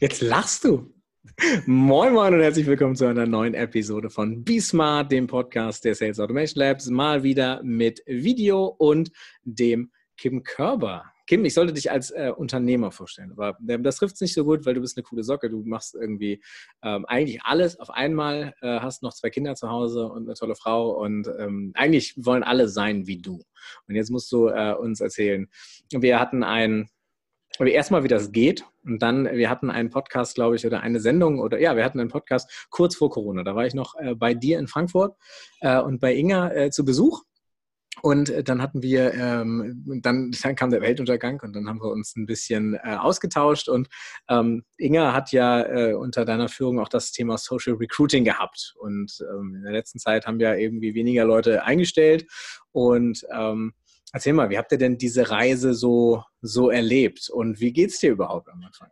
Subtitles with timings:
[0.00, 0.94] Jetzt lachst du.
[1.66, 5.96] Moin Moin und herzlich willkommen zu einer neuen Episode von Be Smart, dem Podcast der
[5.96, 6.86] Sales Automation Labs.
[6.88, 9.10] Mal wieder mit Video und
[9.42, 11.02] dem Kim Körber.
[11.26, 14.44] Kim, ich sollte dich als äh, Unternehmer vorstellen, aber äh, das trifft es nicht so
[14.44, 15.50] gut, weil du bist eine coole Socke.
[15.50, 16.44] Du machst irgendwie
[16.84, 20.54] ähm, eigentlich alles auf einmal, äh, hast noch zwei Kinder zu Hause und eine tolle
[20.54, 23.42] Frau und ähm, eigentlich wollen alle sein wie du.
[23.88, 25.48] Und jetzt musst du äh, uns erzählen.
[25.90, 26.88] Wir hatten ein
[27.66, 28.64] erstmal, wie das geht.
[28.84, 32.00] Und dann, wir hatten einen Podcast, glaube ich, oder eine Sendung, oder ja, wir hatten
[32.00, 33.42] einen Podcast kurz vor Corona.
[33.42, 35.16] Da war ich noch äh, bei dir in Frankfurt
[35.60, 37.24] äh, und bei Inga äh, zu Besuch.
[38.02, 41.90] Und äh, dann hatten wir, ähm, dann, dann, kam der Weltuntergang und dann haben wir
[41.90, 43.68] uns ein bisschen äh, ausgetauscht.
[43.68, 43.88] Und
[44.28, 48.74] ähm, Inga hat ja äh, unter deiner Führung auch das Thema Social Recruiting gehabt.
[48.78, 52.26] Und ähm, in der letzten Zeit haben ja irgendwie weniger Leute eingestellt.
[52.72, 53.72] Und ähm,
[54.12, 57.98] Erzähl mal, wie habt ihr denn diese Reise so, so erlebt und wie geht es
[57.98, 58.88] dir überhaupt am Anfang?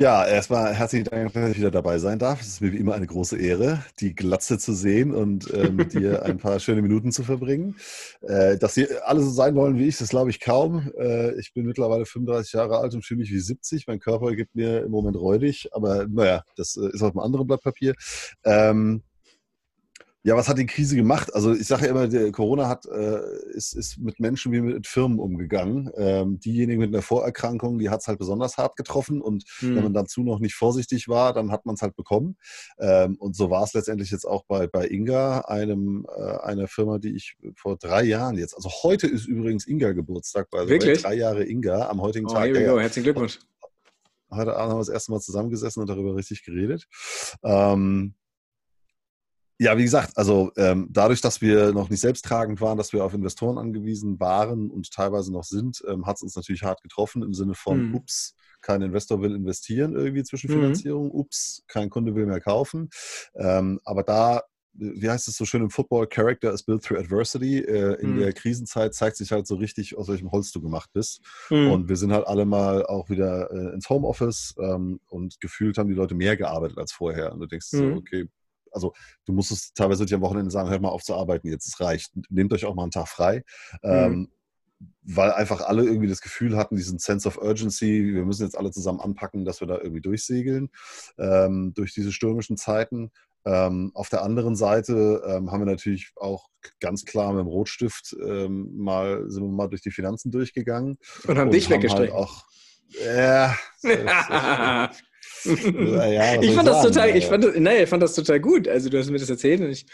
[0.00, 2.40] Ja, erstmal herzlichen Dank, dass ich wieder dabei sein darf.
[2.40, 6.22] Es ist mir wie immer eine große Ehre, die Glatze zu sehen und mit dir
[6.22, 7.74] ein paar schöne Minuten zu verbringen.
[8.20, 10.92] Äh, dass Sie alle so sein wollen wie ich, das glaube ich kaum.
[10.96, 13.88] Äh, ich bin mittlerweile 35 Jahre alt und fühle mich wie 70.
[13.88, 17.48] Mein Körper gibt mir im Moment räudig, aber naja, das äh, ist auf einem anderen
[17.48, 17.94] Blatt Papier.
[18.44, 19.02] Ähm,
[20.24, 21.32] ja, was hat die Krise gemacht?
[21.32, 23.20] Also ich sage ja immer, Corona hat, äh,
[23.52, 25.90] ist, ist mit Menschen wie mit Firmen umgegangen.
[25.96, 29.76] Ähm, diejenigen mit einer Vorerkrankung, die hat es halt besonders hart getroffen und hm.
[29.76, 32.36] wenn man dazu noch nicht vorsichtig war, dann hat man es halt bekommen.
[32.80, 36.98] Ähm, und so war es letztendlich jetzt auch bei, bei Inga, einem, äh, einer Firma,
[36.98, 41.02] die ich vor drei Jahren jetzt, also heute ist übrigens Inga Geburtstag, weil Wirklich?
[41.02, 42.54] drei Jahre Inga am heutigen oh, Tag.
[42.54, 43.38] Ja, Herzlichen Glückwunsch.
[44.30, 46.86] Heute Abend haben wir das erste Mal zusammengesessen und darüber richtig geredet.
[47.42, 48.14] Ähm,
[49.58, 53.12] ja, wie gesagt, also ähm, dadurch, dass wir noch nicht selbsttragend waren, dass wir auf
[53.12, 57.34] Investoren angewiesen waren und teilweise noch sind, ähm, hat es uns natürlich hart getroffen im
[57.34, 57.94] Sinne von, mhm.
[57.96, 61.12] ups, kein Investor will investieren irgendwie zwischen Finanzierung, mhm.
[61.12, 62.88] ups, kein Kunde will mehr kaufen.
[63.34, 64.42] Ähm, aber da,
[64.72, 67.58] wie heißt es so schön im Football, Character is built through adversity.
[67.58, 68.18] Äh, in mhm.
[68.20, 71.20] der Krisenzeit zeigt sich halt so richtig, aus welchem Holz du gemacht bist.
[71.50, 71.70] Mhm.
[71.70, 75.88] Und wir sind halt alle mal auch wieder äh, ins Homeoffice ähm, und gefühlt haben
[75.88, 77.32] die Leute mehr gearbeitet als vorher.
[77.32, 77.96] Und du denkst so, mhm.
[77.98, 78.28] okay,
[78.72, 78.92] also
[79.24, 82.12] du musstest teilweise am Wochenende sagen, hört mal auf zu arbeiten, jetzt es reicht.
[82.28, 83.44] Nehmt euch auch mal einen Tag frei.
[83.82, 83.90] Mhm.
[83.90, 84.28] Ähm,
[85.02, 88.70] weil einfach alle irgendwie das Gefühl hatten, diesen Sense of Urgency, wir müssen jetzt alle
[88.70, 90.70] zusammen anpacken, dass wir da irgendwie durchsegeln
[91.18, 93.10] ähm, durch diese stürmischen Zeiten.
[93.44, 96.48] Ähm, auf der anderen Seite ähm, haben wir natürlich auch
[96.80, 100.98] ganz klar mit dem Rotstift ähm, mal, sind wir mal durch die Finanzen durchgegangen.
[101.26, 102.12] Und haben dich weggestreckt.
[102.12, 102.44] Halt auch,
[103.04, 103.56] ja,
[105.44, 108.68] ja, ich fand das sagen, total, ich fand das, naja, ich fand das total gut.
[108.68, 109.86] Also du hast mir das erzählt und ich,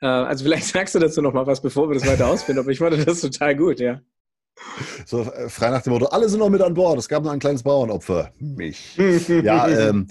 [0.00, 2.70] äh, also vielleicht sagst du dazu noch mal was, bevor wir das weiter ausfinden, aber
[2.70, 4.00] ich fand das total gut, ja.
[5.06, 7.32] So äh, frei nach dem Motto, alle sind noch mit an Bord, es gab nur
[7.32, 8.32] ein kleines Bauernopfer.
[8.38, 8.96] Mich.
[8.96, 10.08] ja, ähm,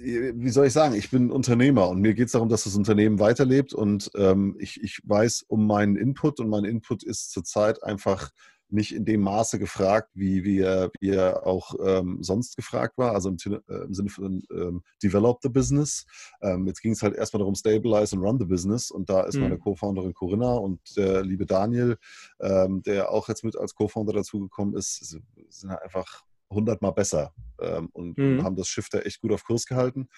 [0.00, 3.18] wie soll ich sagen, ich bin Unternehmer und mir geht es darum, dass das Unternehmen
[3.18, 8.30] weiterlebt und ähm, ich, ich weiß um meinen Input und mein Input ist zurzeit einfach
[8.70, 13.12] nicht in dem Maße gefragt, wie, wie, er, wie er auch ähm, sonst gefragt war,
[13.12, 13.36] also im,
[13.68, 16.06] äh, im Sinne von ähm, Develop the Business.
[16.42, 19.36] Ähm, jetzt ging es halt erstmal darum, Stabilize and Run the Business und da ist
[19.36, 19.42] mhm.
[19.42, 21.96] meine Co-Founderin Corinna und der liebe Daniel,
[22.40, 25.18] ähm, der auch jetzt mit als Co-Founder dazugekommen ist,
[25.48, 28.42] sind halt einfach hundertmal besser ähm, und, mhm.
[28.42, 30.08] haben das Schiff da echt gut auf Kurs gehalten.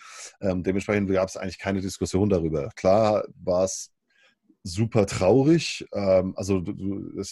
[0.41, 2.69] Ähm, dementsprechend gab es eigentlich keine Diskussion darüber.
[2.77, 3.93] Klar war es
[4.63, 5.87] super traurig.
[5.93, 6.63] Ähm, also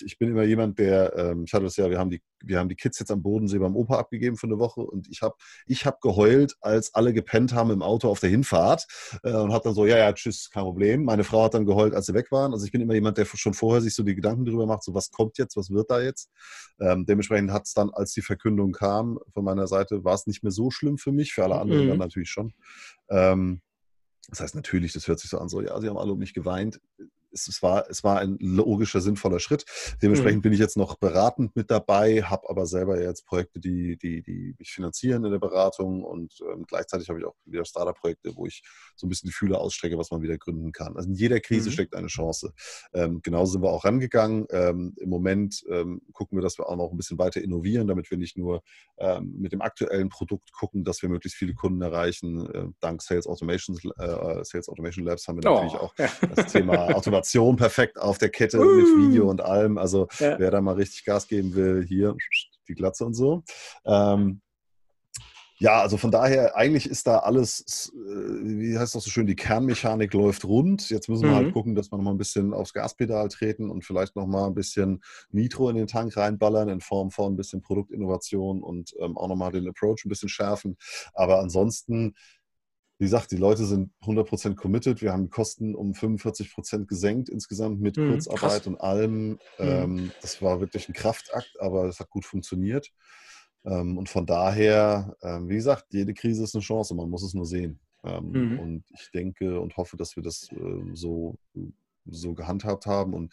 [0.04, 2.68] ich bin immer jemand, der, ähm, ich hatte das ja, wir haben die, wir haben
[2.68, 5.34] die Kids jetzt am Bodensee beim Opa abgegeben für eine Woche und ich habe
[5.66, 8.86] ich hab geheult, als alle gepennt haben im Auto auf der Hinfahrt
[9.24, 11.04] äh, und habe dann so, ja, ja, tschüss, kein Problem.
[11.04, 12.52] Meine Frau hat dann geheult, als sie weg waren.
[12.52, 14.94] Also ich bin immer jemand, der schon vorher sich so die Gedanken darüber macht, so
[14.94, 16.30] was kommt jetzt, was wird da jetzt.
[16.80, 20.42] Ähm, dementsprechend hat es dann, als die Verkündung kam von meiner Seite, war es nicht
[20.42, 21.88] mehr so schlimm für mich, für alle anderen mhm.
[21.90, 22.54] dann natürlich schon.
[23.10, 23.60] Ähm,
[24.30, 26.34] das heißt natürlich, das hört sich so an, so, ja, sie haben alle um mich
[26.34, 26.80] geweint
[27.32, 29.64] es, war, es war ein logischer, sinnvoller Schritt.
[30.02, 30.42] Dementsprechend mhm.
[30.42, 34.54] bin ich jetzt noch beratend mit dabei, habe aber selber jetzt Projekte, die, die, die
[34.58, 38.62] mich finanzieren in der Beratung und ähm, gleichzeitig habe ich auch wieder Startup-Projekte, wo ich
[38.96, 40.96] so ein bisschen die Fühler ausstrecke, was man wieder gründen kann.
[40.96, 41.72] Also in jeder Krise mhm.
[41.72, 42.52] steckt eine Chance.
[42.92, 44.46] Ähm, genauso sind wir auch rangegangen.
[44.50, 48.10] Ähm, Im Moment ähm, gucken wir, dass wir auch noch ein bisschen weiter innovieren, damit
[48.10, 48.62] wir nicht nur
[48.98, 52.48] ähm, mit dem aktuellen Produkt gucken, dass wir möglichst viele Kunden erreichen.
[52.52, 55.84] Äh, dank Sales Automation, äh, Sales Automation Labs haben wir natürlich oh.
[55.84, 55.94] auch
[56.34, 58.64] das Thema Automation Animation perfekt auf der Kette uh.
[58.64, 59.78] mit Video und allem.
[59.78, 60.38] Also ja.
[60.38, 62.16] wer da mal richtig Gas geben will, hier
[62.68, 63.42] die Glatze und so.
[63.86, 64.40] Ähm,
[65.60, 69.34] Ja, also von daher, eigentlich ist da alles, äh, wie heißt das so schön, die
[69.34, 70.88] Kernmechanik läuft rund.
[70.88, 71.44] Jetzt müssen wir halt mhm.
[71.46, 74.46] halt gucken, dass wir noch mal ein bisschen aufs Gaspedal treten und vielleicht noch mal
[74.46, 79.18] ein bisschen Nitro in den Tank reinballern in Form von ein bisschen Produktinnovation und ähm,
[79.18, 80.76] auch noch mal den Approach ein bisschen schärfen.
[81.12, 82.14] Aber ansonsten,
[82.98, 85.00] wie gesagt, die Leute sind 100% committed.
[85.00, 88.66] Wir haben die Kosten um 45% gesenkt insgesamt mit mhm, Kurzarbeit krass.
[88.66, 89.28] und allem.
[89.30, 89.38] Mhm.
[89.58, 92.90] Ähm, das war wirklich ein Kraftakt, aber es hat gut funktioniert.
[93.64, 97.34] Ähm, und von daher, ähm, wie gesagt, jede Krise ist eine Chance, man muss es
[97.34, 97.78] nur sehen.
[98.02, 98.58] Ähm, mhm.
[98.58, 101.36] Und ich denke und hoffe, dass wir das äh, so,
[102.10, 103.14] so gehandhabt haben.
[103.14, 103.32] Und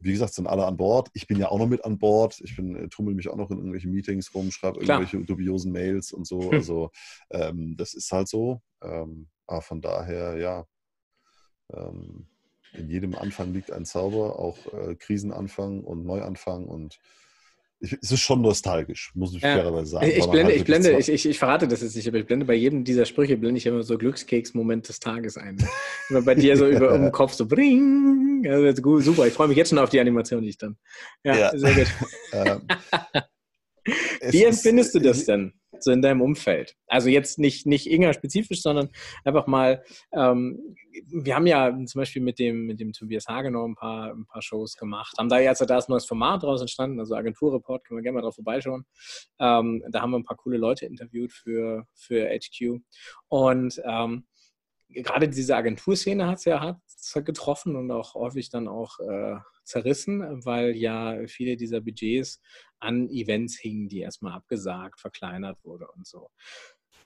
[0.00, 1.08] wie gesagt, sind alle an Bord.
[1.14, 2.40] Ich bin ja auch noch mit an Bord.
[2.42, 6.12] Ich bin, äh, tummel mich auch noch in irgendwelchen Meetings rum, schreibe irgendwelche dubiosen Mails
[6.12, 6.42] und so.
[6.42, 6.52] Hm.
[6.52, 6.90] Also
[7.30, 8.60] das ist halt so.
[8.80, 10.66] aber von daher, ja,
[12.72, 16.98] in jedem Anfang liegt ein Zauber, auch äh, Krisenanfang und Neuanfang und
[17.82, 19.54] ich, es ist schon nostalgisch, muss ich ja.
[19.54, 20.06] fairerweise sagen.
[20.06, 22.46] Ich blende, halt ich, blende ich, ich, ich, verrate das jetzt nicht, aber ich blende
[22.46, 25.58] bei jedem dieser Sprüche, blende ich immer so Glückskeks-Moment des Tages ein.
[26.08, 28.46] immer bei dir so über um den Kopf so bring.
[28.48, 30.76] Also super, ich freue mich jetzt schon auf die Animation, die ich dann.
[31.24, 31.58] Ja, ja.
[31.58, 31.86] sehr gut.
[32.34, 32.62] Ähm,
[34.30, 35.52] Wie empfindest du das denn?
[35.84, 36.76] So in deinem Umfeld?
[36.86, 38.90] Also jetzt nicht, nicht Inga spezifisch, sondern
[39.24, 39.82] einfach mal,
[40.12, 40.76] ähm,
[41.06, 44.42] wir haben ja zum Beispiel mit dem, mit dem Tobias Hagenow ein paar, ein paar
[44.42, 48.02] Shows gemacht, haben da jetzt da ein neues Format draus entstanden, also Agenturreport, können wir
[48.02, 48.84] gerne mal drauf vorbeischauen.
[49.38, 52.80] Ähm, da haben wir ein paar coole Leute interviewt für, für HQ
[53.28, 54.24] und ähm,
[54.88, 56.78] gerade diese Agenturszene hat es ja hart
[57.24, 62.40] getroffen und auch häufig dann auch äh, zerrissen, weil ja viele dieser Budgets
[62.78, 66.30] an Events hingen, die erstmal abgesagt, verkleinert wurde und so.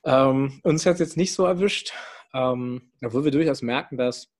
[0.03, 1.93] Ähm, uns hat es jetzt nicht so erwischt,
[2.33, 4.31] ähm, obwohl wir durchaus merken, dass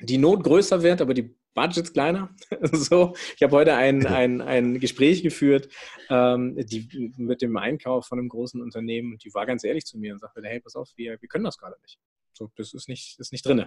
[0.00, 2.34] die Not größer wird, aber die Budgets kleiner.
[2.72, 5.68] so, ich habe heute ein, ein, ein Gespräch geführt
[6.10, 9.98] ähm, die, mit dem Einkauf von einem großen Unternehmen und die war ganz ehrlich zu
[9.98, 11.98] mir und sagte, hey, pass auf, wir, wir können das gerade nicht.
[12.36, 13.66] So, das ist nicht, ist nicht drin.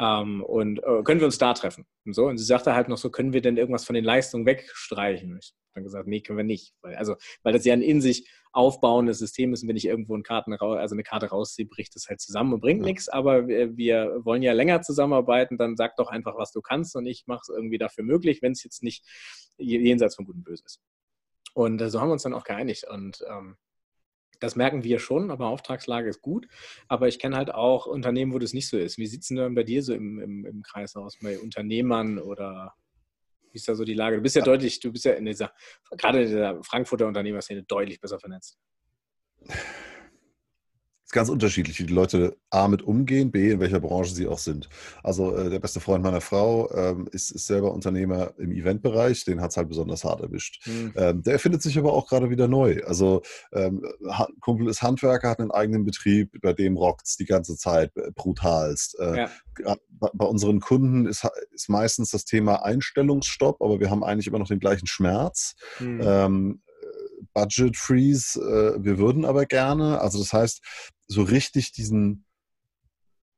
[0.00, 1.86] Ähm, und äh, können wir uns da treffen?
[2.04, 2.26] Und so.
[2.26, 5.32] Und sie sagte halt noch so, können wir denn irgendwas von den Leistungen wegstreichen?
[5.32, 6.74] Und ich habe dann gesagt, nee, können wir nicht.
[6.82, 10.14] Weil, also, weil das ja ein in sich aufbauendes System ist und wenn ich irgendwo
[10.14, 12.86] eine Karte, also eine Karte rausziehe, bricht das halt zusammen und bringt ja.
[12.86, 13.08] nichts.
[13.08, 17.06] Aber wir, wir, wollen ja länger zusammenarbeiten, dann sag doch einfach, was du kannst und
[17.06, 19.04] ich mache es irgendwie dafür möglich, wenn es jetzt nicht
[19.58, 20.80] jenseits von Gut und Böse ist.
[21.54, 22.84] Und äh, so haben wir uns dann auch geeinigt.
[22.88, 23.56] Und ähm,
[24.40, 26.46] das merken wir schon, aber Auftragslage ist gut.
[26.88, 28.98] Aber ich kenne halt auch Unternehmen, wo das nicht so ist.
[28.98, 32.74] Wie sieht es denn bei dir so im, im, im Kreis aus, bei Unternehmern oder
[33.52, 34.16] wie ist da so die Lage?
[34.16, 34.46] Du bist ja, ja.
[34.46, 35.52] deutlich, du bist ja in dieser,
[35.90, 38.58] gerade in dieser Frankfurter Unternehmerszene deutlich besser vernetzt
[41.08, 44.38] ist ganz unterschiedlich, wie die Leute A mit umgehen, B in welcher Branche sie auch
[44.38, 44.68] sind.
[45.02, 49.40] Also äh, der beste Freund meiner Frau ähm, ist, ist, selber Unternehmer im Eventbereich, den
[49.40, 50.66] hat es halt besonders hart erwischt.
[50.66, 50.92] Mhm.
[50.96, 52.82] Ähm, der findet sich aber auch gerade wieder neu.
[52.84, 53.22] Also
[53.52, 53.86] ähm,
[54.40, 58.10] Kumpel ist Handwerker, hat einen eigenen Betrieb, bei dem rockt es die ganze Zeit äh,
[58.14, 58.98] brutalst.
[58.98, 59.76] Äh, ja.
[59.88, 64.40] bei, bei, unseren Kunden ist, ist meistens das Thema Einstellungsstopp, aber wir haben eigentlich immer
[64.40, 65.54] noch den gleichen Schmerz.
[65.80, 66.60] Mhm.
[67.34, 70.00] Budget Freeze, äh, wir würden aber gerne.
[70.00, 70.60] Also das heißt,
[71.08, 72.24] so richtig diesen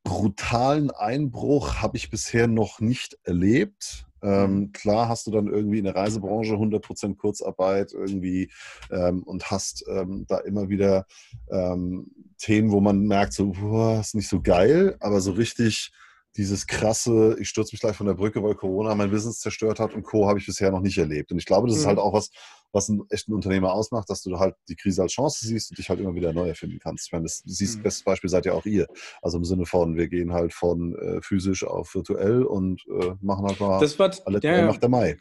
[0.02, 4.06] brutalen Einbruch habe ich bisher noch nicht erlebt.
[4.22, 4.72] Ähm, mhm.
[4.72, 8.50] klar hast du dann irgendwie in der Reisebranche 100% Kurzarbeit irgendwie
[8.90, 11.06] ähm, und hast ähm, da immer wieder
[11.50, 15.92] ähm, Themen, wo man merkt, so, boah, ist nicht so geil, aber so richtig
[16.36, 19.94] dieses krasse, ich stürze mich gleich von der Brücke, weil Corona mein Business zerstört hat
[19.94, 20.28] und Co.
[20.28, 21.32] habe ich bisher noch nicht erlebt.
[21.32, 21.80] Und ich glaube, das mhm.
[21.80, 22.30] ist halt auch was,
[22.72, 25.88] was einen echten Unternehmer ausmacht, dass du halt die Krise als Chance siehst und dich
[25.88, 27.06] halt immer wieder neu erfinden kannst.
[27.06, 27.82] Ich meine, das siehst, mhm.
[27.82, 28.86] bestes Beispiel seid ja auch ihr.
[29.22, 33.46] Also im Sinne von, wir gehen halt von äh, physisch auf virtuell und äh, machen
[33.46, 35.18] halt mal das wird, alle ja, nach der Mai.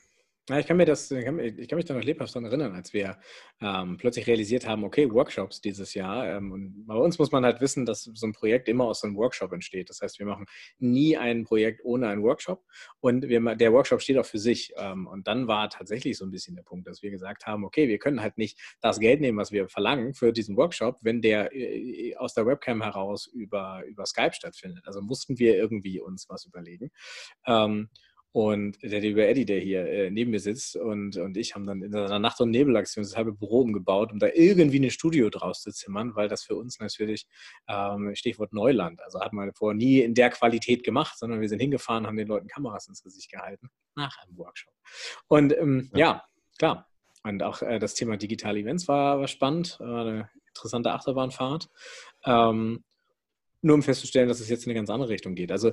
[0.50, 2.74] Ja, ich kann mir das, ich kann, ich kann mich da noch lebhaft daran erinnern,
[2.74, 3.20] als wir
[3.62, 6.26] ähm, plötzlich realisiert haben, okay, Workshops dieses Jahr.
[6.28, 9.08] Ähm, und bei uns muss man halt wissen, dass so ein Projekt immer aus so
[9.08, 9.92] einem Workshop entsteht.
[9.92, 10.48] Das heißt, wir machen
[10.80, 12.66] nie ein Projekt ohne einen Workshop.
[13.00, 14.74] Und wir, der Workshop steht auch für sich.
[14.78, 17.88] Ähm, und dann war tatsächlich so ein bisschen der Punkt, dass wir gesagt haben, okay,
[17.88, 21.56] wir können halt nicht das Geld nehmen, was wir verlangen für diesen Workshop, wenn der
[21.56, 24.88] äh, aus der Webcam heraus über, über Skype stattfindet.
[24.88, 26.90] Also mussten wir irgendwie uns was überlegen.
[27.46, 27.90] Ähm,
[28.32, 31.82] und der liebe Eddie, der hier äh, neben mir sitzt und, und ich haben dann
[31.82, 35.62] in einer Nacht- und Nebelaktion das halbe Büro umgebaut, um da irgendwie ein Studio draus
[35.62, 37.26] zu zimmern, weil das für uns natürlich,
[37.68, 41.60] ähm, Stichwort Neuland, also hat man vorher nie in der Qualität gemacht, sondern wir sind
[41.60, 44.74] hingefahren, haben den Leuten Kameras ins Gesicht gehalten nach einem Workshop.
[45.28, 46.00] Und ähm, ja.
[46.00, 46.26] ja.
[46.58, 46.86] klar.
[47.24, 51.70] Und auch äh, das Thema digitale Events war, war spannend, war eine interessante Achterbahnfahrt.
[52.26, 52.84] Ähm,
[53.62, 55.52] nur um festzustellen, dass es jetzt in eine ganz andere Richtung geht.
[55.52, 55.72] Also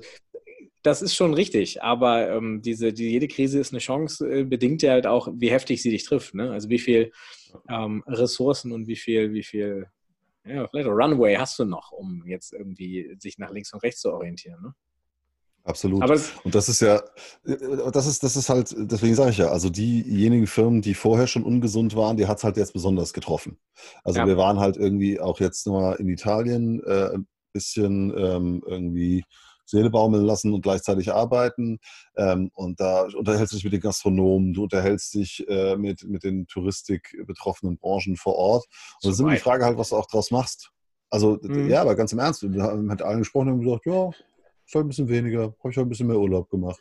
[0.83, 4.83] das ist schon richtig, aber ähm, diese, die, jede Krise ist eine Chance, äh, bedingt
[4.83, 6.35] ja halt auch, wie heftig sie dich trifft.
[6.35, 6.51] Ne?
[6.51, 7.13] Also wie viel
[7.69, 9.87] ähm, Ressourcen und wie viel, wie viel
[10.45, 14.13] Ja, vielleicht Runway hast du noch, um jetzt irgendwie sich nach links und rechts zu
[14.13, 14.63] orientieren.
[14.63, 14.75] Ne?
[15.67, 16.01] Absolut.
[16.01, 16.15] Aber
[16.45, 17.03] und das ist ja,
[17.43, 21.43] das ist, das ist halt, deswegen sage ich ja, also diejenigen Firmen, die vorher schon
[21.43, 23.59] ungesund waren, die hat es halt jetzt besonders getroffen.
[24.05, 24.27] Also ja.
[24.29, 29.25] wir waren halt irgendwie auch jetzt nochmal in Italien äh, ein bisschen ähm, irgendwie
[29.67, 31.79] Seele baumeln lassen und gleichzeitig arbeiten.
[32.17, 36.25] Ähm, und da unterhältst du dich mit den Gastronomen, du unterhältst dich äh, mit, mit
[36.25, 38.67] den Touristik betroffenen Branchen vor Ort.
[39.03, 40.71] Und das ist immer die Frage halt, was du auch draus machst.
[41.11, 41.69] Also, mhm.
[41.69, 44.11] ja, aber ganz im Ernst, wir haben mit allen gesprochen und gesagt, ja,
[44.67, 46.81] ist halt ein bisschen weniger, habe ich halt ein bisschen mehr Urlaub gemacht.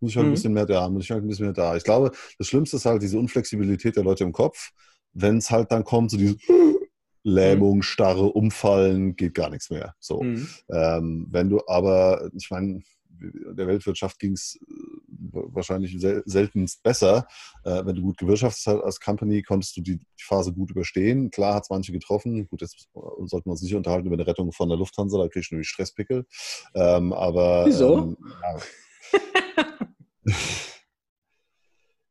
[0.00, 0.32] Muss ich halt mhm.
[0.32, 1.76] ein bisschen mehr da, muss ich halt ein bisschen mehr da.
[1.76, 4.72] Ich glaube, das Schlimmste ist halt diese Unflexibilität der Leute im Kopf,
[5.12, 6.36] wenn es halt dann kommt, so diese
[7.24, 7.82] Lähmung, mhm.
[7.82, 9.94] Starre, Umfallen, geht gar nichts mehr.
[10.00, 10.22] So.
[10.22, 10.48] Mhm.
[10.70, 12.82] Ähm, wenn du aber, ich meine,
[13.20, 14.72] der Weltwirtschaft ging es äh,
[15.32, 17.26] wahrscheinlich sel seltenst besser.
[17.64, 21.30] Äh, wenn du gut gewirtschaftet hast als Company, konntest du die, die Phase gut überstehen.
[21.30, 22.48] Klar hat es manche getroffen.
[22.48, 25.50] Gut, jetzt sollten wir uns nicht unterhalten über eine Rettung von der Lufthansa, da kriegst
[25.50, 26.26] du nämlich Stresspickel.
[26.74, 27.66] Ähm, aber.
[27.66, 27.98] Wieso?
[27.98, 30.34] Ähm, ja.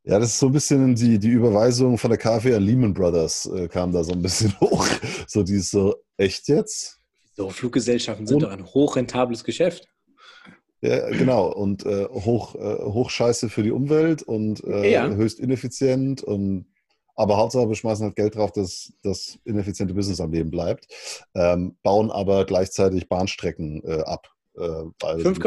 [0.03, 3.46] Ja, das ist so ein bisschen die, die Überweisung von der KfW an Lehman Brothers
[3.46, 4.88] äh, kam da so ein bisschen hoch.
[5.27, 7.00] So die ist so, echt jetzt?
[7.36, 9.88] So, Fluggesellschaften sind Und, doch ein hochrentables Geschäft.
[10.81, 11.51] Ja, genau.
[11.51, 15.08] Und äh, hoch, äh, hoch scheiße für die Umwelt und äh, ja.
[15.08, 16.24] höchst ineffizient.
[16.24, 16.65] Und,
[17.15, 20.88] aber Hauptsache, wir schmeißen halt Geld drauf, dass das ineffiziente Business am Leben bleibt.
[21.36, 24.31] Ähm, bauen aber gleichzeitig Bahnstrecken äh, ab.
[24.62, 25.44] Äh, 5, äh,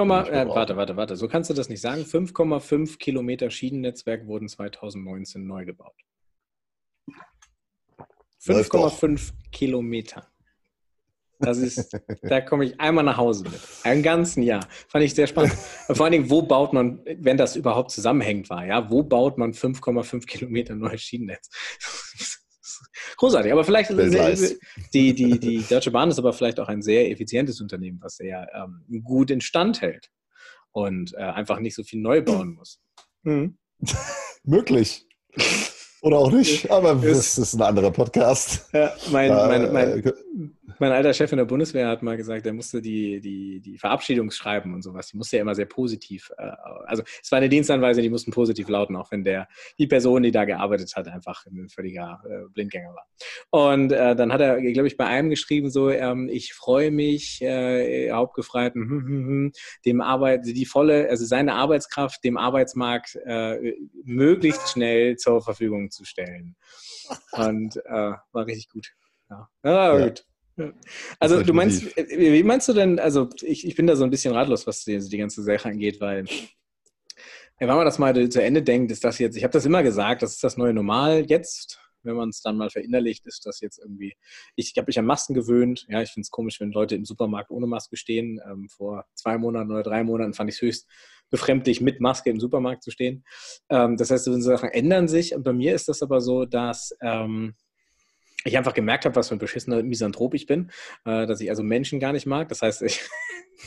[0.48, 1.16] warte, warte, warte.
[1.16, 2.02] So kannst du das nicht sagen.
[2.02, 5.94] 5,5 Kilometer Schienennetzwerk wurden 2019 neu gebaut.
[8.42, 10.26] 5,5 Kilometer.
[11.38, 13.60] Das ist, da komme ich einmal nach Hause mit.
[13.84, 14.66] Ein ganzen Jahr.
[14.88, 15.52] Fand ich sehr spannend.
[15.52, 19.52] Vor allen Dingen, wo baut man, wenn das überhaupt zusammenhängend war, ja, wo baut man
[19.52, 21.48] 5,5 Kilometer neues Schienennetz?
[23.16, 27.60] Großartig, aber vielleicht die, die, die Deutsche Bahn ist aber vielleicht auch ein sehr effizientes
[27.60, 30.10] Unternehmen, was sehr ähm, gut instand hält
[30.72, 32.80] und äh, einfach nicht so viel neu bauen muss.
[33.22, 33.56] Mhm.
[34.44, 35.06] Möglich.
[36.02, 38.68] Oder auch nicht, aber das ist ein anderer Podcast.
[38.74, 40.12] Ja, mein, mein, mein, äh,
[40.80, 44.74] mein alter Chef in der Bundeswehr hat mal gesagt, er musste die, die, die Verabschiedungsschreiben
[44.74, 46.50] und sowas, die musste ja immer sehr positiv, äh,
[46.86, 50.30] also es war eine Dienstanweisung, die mussten positiv lauten, auch wenn der, die Person, die
[50.30, 53.06] da gearbeitet hat, einfach ein völliger äh, Blindgänger war.
[53.50, 57.40] Und äh, dann hat er, glaube ich, bei einem geschrieben, so, ähm, ich freue mich,
[57.42, 59.52] äh, Hauptgefreiten, hm, hm, hm,
[59.84, 63.18] dem Arbeit, die volle, also seine Arbeitskraft dem Arbeitsmarkt
[64.04, 66.56] möglichst schnell zur Verfügung zu stellen.
[67.32, 68.92] Und war richtig gut.
[69.30, 70.24] Ja, ja, gut.
[71.18, 74.10] Also du meinst, äh, wie meinst du denn, also ich, ich bin da so ein
[74.10, 76.24] bisschen ratlos, was die, die ganze Sache angeht, weil
[77.58, 80.22] wenn man das mal zu Ende denkt, ist das jetzt, ich habe das immer gesagt,
[80.22, 83.78] das ist das neue Normal jetzt, wenn man es dann mal verinnerlicht, ist das jetzt
[83.78, 84.14] irgendwie,
[84.56, 87.50] ich, habe mich an Masken gewöhnt, ja, ich finde es komisch, wenn Leute im Supermarkt
[87.50, 88.40] ohne Maske stehen.
[88.46, 90.88] Ähm, vor zwei Monaten oder drei Monaten fand ich es höchst
[91.30, 93.24] befremdlich, mit Maske im Supermarkt zu stehen.
[93.70, 95.34] Ähm, das heißt, diese Sachen ändern sich.
[95.34, 97.54] Und bei mir ist das aber so, dass ähm,
[98.44, 100.70] ich einfach gemerkt habe, was für ein beschissener Misanthrop ich bin,
[101.04, 102.48] äh, dass ich also Menschen gar nicht mag.
[102.48, 103.00] Das heißt, ich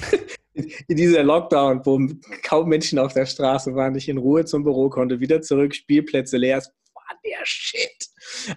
[0.87, 1.99] in dieser Lockdown, wo
[2.43, 6.37] kaum Menschen auf der Straße waren, ich in Ruhe zum Büro konnte, wieder zurück, Spielplätze
[6.37, 8.07] leer, war der Shit.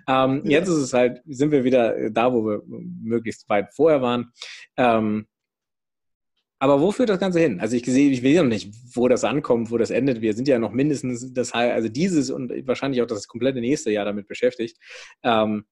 [0.09, 0.59] Ähm, ja.
[0.59, 4.33] Jetzt ist es halt, sind wir wieder da, wo wir möglichst weit vorher waren.
[4.77, 5.27] Ähm,
[6.63, 7.59] aber wo führt das Ganze hin?
[7.59, 10.21] Also ich sehe, ich will ja noch nicht, wo das ankommt, wo das endet.
[10.21, 14.05] Wir sind ja noch mindestens das, also dieses und wahrscheinlich auch das komplette nächste Jahr
[14.05, 14.77] damit beschäftigt.
[15.23, 15.65] Ähm,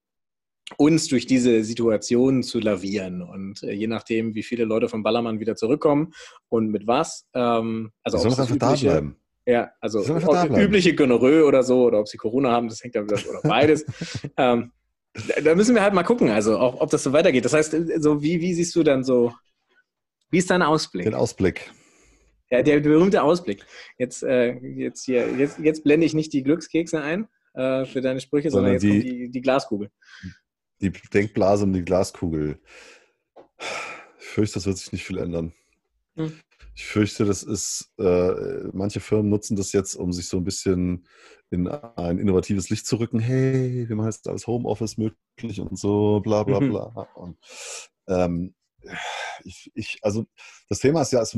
[0.77, 3.21] uns durch diese Situation zu lavieren.
[3.21, 6.13] Und äh, je nachdem, wie viele Leute vom Ballermann wieder zurückkommen
[6.49, 9.15] und mit was, ähm, also ob es einfach da bleiben.
[9.45, 13.03] Ja, also ob übliche Gonorrhoe oder so, oder ob sie Corona haben, das hängt ja
[13.03, 13.83] wieder, oder beides.
[14.37, 14.71] ähm,
[15.43, 17.45] da müssen wir halt mal gucken, also auch, ob das so weitergeht.
[17.45, 19.33] Das heißt, so wie, wie siehst du dann so,
[20.29, 21.05] wie ist dein Ausblick?
[21.05, 21.71] Den Ausblick.
[22.51, 23.65] Ja, der berühmte Ausblick.
[23.97, 28.19] Jetzt, äh, jetzt, hier, jetzt, jetzt blende ich nicht die Glückskekse ein äh, für deine
[28.19, 29.89] Sprüche, sondern, sondern jetzt die, kommt die, die Glaskugel
[30.81, 32.59] die Denkblase und die Glaskugel.
[34.19, 35.53] Ich fürchte, das wird sich nicht viel ändern.
[36.15, 36.39] Hm.
[36.75, 41.05] Ich fürchte, das ist, äh, manche Firmen nutzen das jetzt, um sich so ein bisschen
[41.49, 43.19] in ein innovatives Licht zu rücken.
[43.19, 46.69] Hey, wir machen jetzt alles Homeoffice möglich und so, bla bla mhm.
[46.69, 47.07] bla.
[47.15, 47.37] Und
[48.07, 48.53] ähm,
[49.43, 50.25] ich, ich, also
[50.69, 51.37] das Thema ist ja, es,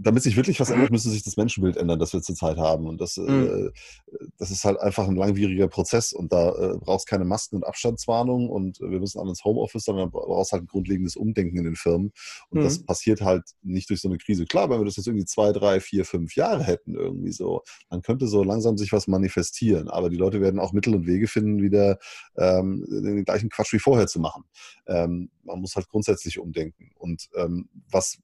[0.00, 2.86] damit sich wirklich was ändert, müsste sich das Menschenbild ändern, das wir zurzeit haben.
[2.86, 3.70] Und das, mhm.
[4.08, 7.66] äh, das ist halt einfach ein langwieriger Prozess und da äh, brauchst keine Masken- und
[7.66, 11.76] Abstandswarnung und wir müssen alle ins Homeoffice, sondern brauchst halt ein grundlegendes Umdenken in den
[11.76, 12.12] Firmen.
[12.50, 12.64] Und mhm.
[12.64, 14.46] das passiert halt nicht durch so eine Krise.
[14.46, 18.02] Klar, wenn wir das jetzt irgendwie zwei, drei, vier, fünf Jahre hätten, irgendwie so, dann
[18.02, 19.88] könnte so langsam sich was manifestieren.
[19.88, 21.98] Aber die Leute werden auch Mittel und Wege finden, wieder
[22.36, 24.44] ähm, den gleichen Quatsch wie vorher zu machen.
[24.86, 26.90] Ähm, man muss halt grundsätzlich umdenken.
[26.96, 28.18] Und ähm, was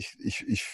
[0.00, 0.64] ich, ich, ich,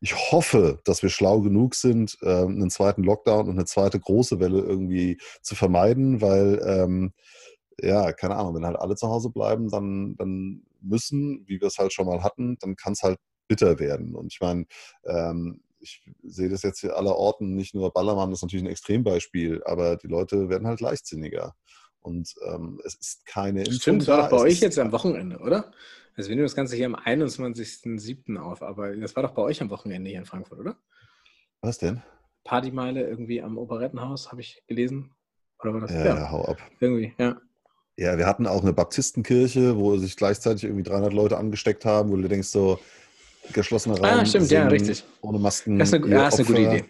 [0.00, 4.38] ich hoffe, dass wir schlau genug sind, äh, einen zweiten Lockdown und eine zweite große
[4.38, 7.12] Welle irgendwie zu vermeiden, weil, ähm,
[7.80, 11.78] ja, keine Ahnung, wenn halt alle zu Hause bleiben, dann, dann müssen, wie wir es
[11.78, 13.18] halt schon mal hatten, dann kann es halt
[13.48, 14.14] bitter werden.
[14.14, 14.66] Und ich meine,
[15.04, 19.62] ähm, ich sehe das jetzt hier aller Orten, nicht nur Ballermann ist natürlich ein Extrembeispiel,
[19.64, 21.54] aber die Leute werden halt leichtsinniger.
[22.00, 23.80] Und ähm, es ist keine Impfung.
[23.80, 25.72] Stimmt, das war doch bei euch jetzt am Wochenende, oder?
[26.16, 28.36] Also wir nehmen das Ganze hier am 21.07.
[28.36, 30.76] auf, aber das war doch bei euch am Wochenende hier in Frankfurt, oder?
[31.60, 32.02] Was denn?
[32.44, 35.14] Partymeile irgendwie am Operettenhaus, habe ich gelesen.
[35.62, 35.92] Oder war das?
[35.92, 36.58] Ja, ja, hau ab.
[36.80, 37.36] Irgendwie, ja.
[37.96, 42.16] Ja, wir hatten auch eine Baptistenkirche, wo sich gleichzeitig irgendwie 300 Leute angesteckt haben, wo
[42.16, 42.78] du denkst so,
[43.52, 44.20] geschlossener ah, Raum.
[44.20, 45.04] Ah, stimmt, ja, richtig.
[45.20, 45.78] Ohne Masken.
[45.78, 46.84] Das ist eine, ja, ist eine gute Idee.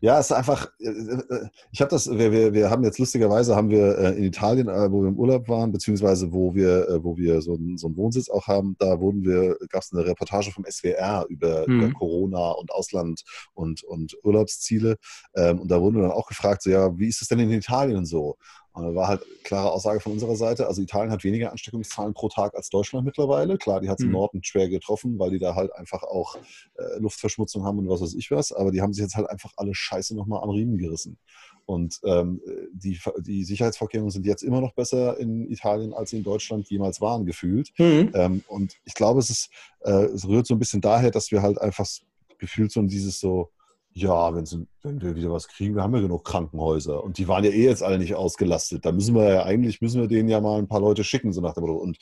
[0.00, 3.56] Ja, es ist einfach, äh, äh, ich habe das, wir, wir, wir haben jetzt lustigerweise,
[3.56, 7.40] haben wir äh, in Italien, wo wir im Urlaub waren, beziehungsweise wo wir, wo wir
[7.42, 10.64] so einen, so einen Wohnsitz auch haben, da wurden wir, gab es eine Reportage vom
[10.68, 11.80] SWR über, mhm.
[11.80, 13.22] über, Corona und Ausland
[13.54, 14.96] und, und Urlaubsziele.
[15.34, 17.50] Ähm, und da wurden wir dann auch gefragt, so, ja, wie ist es denn in
[17.50, 18.36] Italien so?
[18.76, 20.66] Und da war halt klare Aussage von unserer Seite.
[20.66, 23.56] Also Italien hat weniger Ansteckungszahlen pro Tag als Deutschland mittlerweile.
[23.56, 24.10] Klar, die hat es mhm.
[24.10, 26.36] im Norden schwer getroffen, weil die da halt einfach auch
[26.74, 28.52] äh, Luftverschmutzung haben und was weiß ich was.
[28.52, 31.16] Aber die haben sich jetzt halt einfach alle Scheiße nochmal am Riemen gerissen.
[31.64, 36.22] Und ähm, die, die Sicherheitsvorkehrungen sind jetzt immer noch besser in Italien, als sie in
[36.22, 37.72] Deutschland jemals waren, gefühlt.
[37.78, 38.10] Mhm.
[38.12, 39.48] Ähm, und ich glaube, es, ist,
[39.84, 41.88] äh, es rührt so ein bisschen daher, dass wir halt einfach
[42.36, 43.48] gefühlt so dieses so,
[43.96, 47.02] ja, wenn, wir wieder was kriegen, wir haben ja genug Krankenhäuser.
[47.02, 48.84] Und die waren ja eh jetzt alle nicht ausgelastet.
[48.84, 51.40] Da müssen wir ja eigentlich, müssen wir denen ja mal ein paar Leute schicken, so
[51.40, 51.76] nach dem Motto.
[51.76, 51.96] Und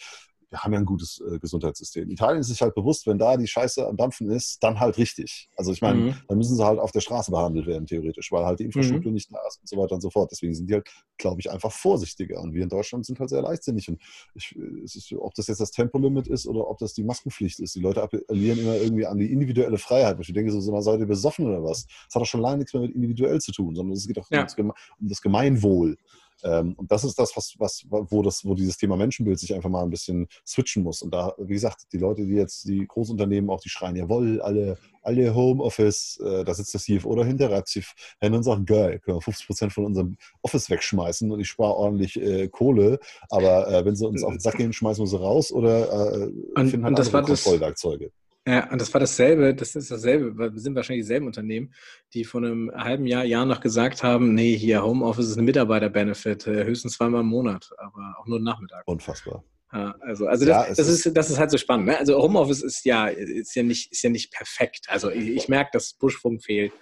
[0.55, 2.09] wir haben ja ein gutes äh, Gesundheitssystem.
[2.11, 5.49] Italien ist sich halt bewusst, wenn da die Scheiße am Dampfen ist, dann halt richtig.
[5.57, 6.15] Also ich meine, mhm.
[6.29, 9.15] dann müssen sie halt auf der Straße behandelt werden, theoretisch, weil halt die Infrastruktur mhm.
[9.15, 10.31] nicht da ist und so weiter und so fort.
[10.31, 12.41] Deswegen sind die halt, glaube ich, einfach vorsichtiger.
[12.41, 13.89] Und wir in Deutschland sind halt sehr leichtsinnig.
[13.89, 14.01] Und
[14.35, 17.75] ich, ist, ob das jetzt das Tempolimit ist oder ob das die Maskenpflicht ist.
[17.75, 20.19] Die Leute appellieren immer irgendwie an die individuelle Freiheit.
[20.21, 21.87] Ich denke so, so seid ihr besoffen oder was?
[22.07, 24.31] Das hat doch schon lange nichts mehr mit individuell zu tun, sondern es geht doch
[24.31, 24.47] ja.
[24.57, 25.97] um das Gemeinwohl.
[26.43, 29.71] Ähm, und das ist das, was, was, wo, das, wo dieses Thema Menschenbild sich einfach
[29.71, 31.03] mal ein bisschen switchen muss.
[31.03, 34.79] Und da, wie gesagt, die Leute, die jetzt, die Großunternehmen auch, die schreien, jawohl, alle,
[35.03, 37.87] alle Homeoffice, äh, da sitzt der CFO dahinter, reibt sich
[38.21, 41.75] Hände und sagt, geil, können wir 50 Prozent von unserem Office wegschmeißen und ich spare
[41.75, 42.99] ordentlich äh, Kohle.
[43.31, 46.31] Aber äh, wenn sie uns auf den Sack gehen, schmeißen wir sie raus oder äh,
[46.67, 48.11] finden halt andere Kontrollwerkzeuge.
[48.47, 51.73] Ja, und das war dasselbe, das ist dasselbe, wir sind wahrscheinlich dieselben Unternehmen,
[52.13, 56.47] die vor einem halben Jahr, Jahr noch gesagt haben, nee, hier Homeoffice ist ein Mitarbeiter-Benefit,
[56.47, 58.83] äh, höchstens zweimal im Monat, aber auch nur Nachmittag.
[58.87, 59.43] Unfassbar.
[59.75, 61.87] Ja, also, also das, ja, das ist, ist, das ist halt so spannend.
[61.87, 61.99] Ne?
[61.99, 64.87] Also Homeoffice ist ja, ist ja nicht, ist ja nicht perfekt.
[64.89, 66.73] Also ich, ich merke, dass Buschfunk fehlt.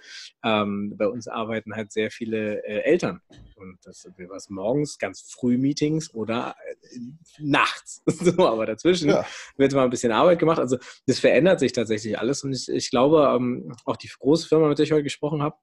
[0.43, 3.19] Ähm, bei uns arbeiten halt sehr viele äh, Eltern.
[3.55, 6.99] Und das sind was morgens, ganz früh Meetings oder äh,
[7.39, 8.03] nachts.
[8.05, 9.25] so, aber dazwischen ja.
[9.57, 10.59] wird mal ein bisschen Arbeit gemacht.
[10.59, 10.77] Also
[11.07, 12.43] das verändert sich tatsächlich alles.
[12.43, 15.55] Und ich, ich glaube, ähm, auch die große Firma, mit der ich heute gesprochen habe,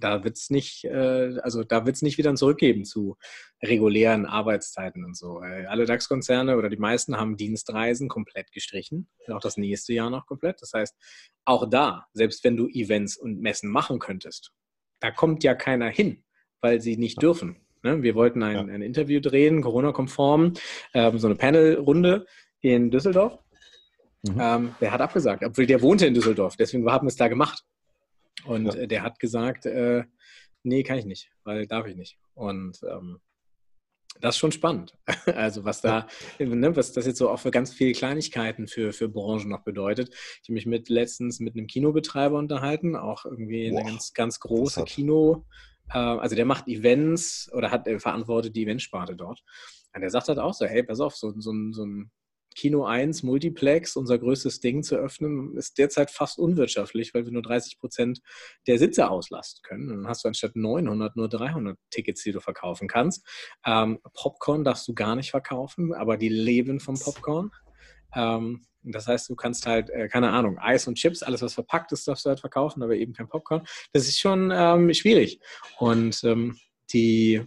[0.00, 3.16] da wird es nicht, äh, also da wird es nicht wieder zurückgeben zu
[3.62, 5.42] regulären Arbeitszeiten und so.
[5.42, 10.26] Äh, alle DAX-Konzerne oder die meisten haben Dienstreisen komplett gestrichen, auch das nächste Jahr noch
[10.26, 10.62] komplett.
[10.62, 10.94] Das heißt,
[11.44, 14.52] auch da, selbst wenn du Events und Messen machen könntest,
[15.00, 16.24] da kommt ja keiner hin,
[16.60, 17.56] weil sie nicht dürfen.
[17.82, 18.02] Ne?
[18.02, 20.54] Wir wollten ein, ein Interview drehen, Corona-konform,
[20.94, 22.26] ähm, so eine Panel-Runde
[22.60, 23.38] in Düsseldorf.
[24.22, 24.40] Mhm.
[24.40, 27.64] Ähm, der hat abgesagt, obwohl der wohnte in Düsseldorf, deswegen haben wir es da gemacht.
[28.48, 28.86] Und ja.
[28.86, 30.04] der hat gesagt, äh,
[30.62, 32.18] nee, kann ich nicht, weil darf ich nicht.
[32.34, 33.20] Und ähm,
[34.20, 34.96] das ist schon spannend.
[35.36, 36.08] Also was da,
[36.38, 40.08] ne, was das jetzt so auch für ganz viele Kleinigkeiten für, für Branchen noch bedeutet.
[40.42, 44.40] Ich habe mich mit letztens mit einem Kinobetreiber unterhalten, auch irgendwie Boah, eine ganz, ganz
[44.40, 45.44] große Kino.
[45.92, 49.42] Äh, also der macht Events oder hat äh, verantwortet die Eventsparte dort.
[49.94, 52.10] Und der sagt halt auch so, hey, pass auf, so, so, so ein
[52.58, 57.42] Kino 1 Multiplex, unser größtes Ding zu öffnen, ist derzeit fast unwirtschaftlich, weil wir nur
[57.42, 58.20] 30 Prozent
[58.66, 59.88] der Sitze auslasten können.
[59.88, 63.24] dann hast du anstatt 900 nur 300 Tickets, die du verkaufen kannst.
[63.64, 67.52] Ähm, Popcorn darfst du gar nicht verkaufen, aber die leben vom Popcorn.
[68.12, 71.92] Ähm, das heißt, du kannst halt, äh, keine Ahnung, Eis und Chips, alles, was verpackt
[71.92, 73.64] ist, darfst du halt verkaufen, aber eben kein Popcorn.
[73.92, 75.38] Das ist schon ähm, schwierig.
[75.78, 76.58] Und ähm,
[76.92, 77.40] die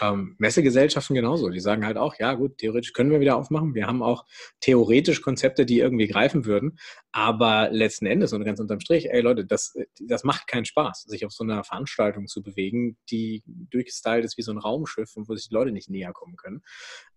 [0.00, 1.48] ähm, Messegesellschaften genauso.
[1.50, 3.74] Die sagen halt auch, ja gut, theoretisch können wir wieder aufmachen.
[3.74, 4.24] Wir haben auch
[4.60, 6.78] theoretisch Konzepte, die irgendwie greifen würden.
[7.12, 11.26] Aber letzten Endes und ganz unterm Strich, ey Leute, das, das macht keinen Spaß, sich
[11.26, 15.34] auf so einer Veranstaltung zu bewegen, die durchgestylt ist wie so ein Raumschiff und wo
[15.34, 16.62] sich die Leute nicht näher kommen können.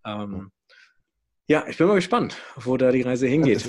[0.06, 0.52] Ähm,
[1.48, 3.64] ja, ich bin mal gespannt, wo da die Reise hingeht.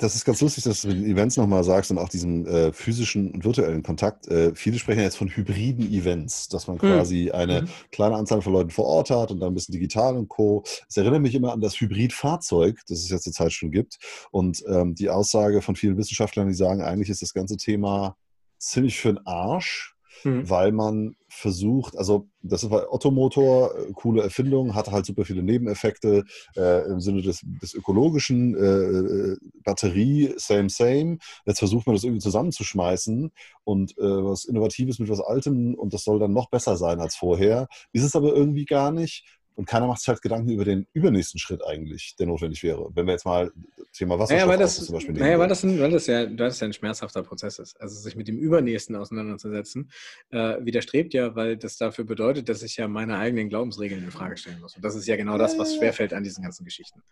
[0.00, 2.72] Das ist ganz lustig, dass du mit den Events nochmal sagst und auch diesem äh,
[2.72, 4.26] physischen und virtuellen Kontakt.
[4.28, 6.88] Äh, viele sprechen jetzt von hybriden Events, dass man hm.
[6.88, 7.38] quasi mhm.
[7.38, 10.64] eine kleine Anzahl von Leuten vor Ort hat und dann ein bisschen digital und Co.
[10.88, 13.98] Es erinnert mich immer an das Hybridfahrzeug, das es jetzt zur Zeit schon gibt.
[14.30, 18.16] Und ähm, die Aussage von vielen Wissenschaftlern, die sagen, eigentlich ist das ganze Thema
[18.58, 20.48] ziemlich für den Arsch mhm.
[20.48, 25.42] weil man versucht, also das ist bei Ottomotor, äh, coole Erfindung, hatte halt super viele
[25.42, 26.24] Nebeneffekte
[26.56, 31.18] äh, im Sinne des, des ökologischen, äh, äh, Batterie, same, same.
[31.46, 33.30] Jetzt versucht man das irgendwie zusammenzuschmeißen
[33.64, 37.16] und äh, was Innovatives mit was Altem und das soll dann noch besser sein als
[37.16, 37.68] vorher.
[37.92, 39.24] Ist es aber irgendwie gar nicht.
[39.60, 42.88] Und keiner macht sich halt Gedanken über den übernächsten Schritt eigentlich, der notwendig wäre.
[42.94, 43.52] Wenn wir jetzt mal
[43.92, 45.26] Thema Wasserstoff naja, weil das, zum Beispiel nehmen.
[45.26, 47.78] Naja, weil das, ein, weil, das ja, weil das ja ein schmerzhafter Prozess ist.
[47.78, 49.90] Also sich mit dem Übernächsten auseinanderzusetzen,
[50.30, 54.38] äh, widerstrebt ja, weil das dafür bedeutet, dass ich ja meine eigenen Glaubensregeln in Frage
[54.38, 54.76] stellen muss.
[54.76, 57.02] Und das ist ja genau das, was schwerfällt an diesen ganzen Geschichten.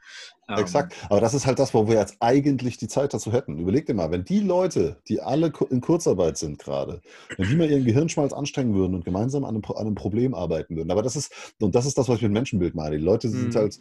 [0.48, 0.94] Ähm, Exakt.
[1.11, 3.58] Aber das ist halt das, wo wir jetzt eigentlich die Zeit dazu hätten.
[3.58, 7.02] Überleg dir mal, wenn die Leute, die alle in Kurzarbeit sind gerade,
[7.37, 10.76] wenn die mal ihren Gehirnschmalz anstrengen würden und gemeinsam an einem, an einem Problem arbeiten
[10.76, 10.90] würden.
[10.90, 12.96] Aber das ist, und das ist das, was ich mit Menschenbild meine.
[12.98, 13.59] Die Leute sind mhm.
[13.59, 13.79] halt,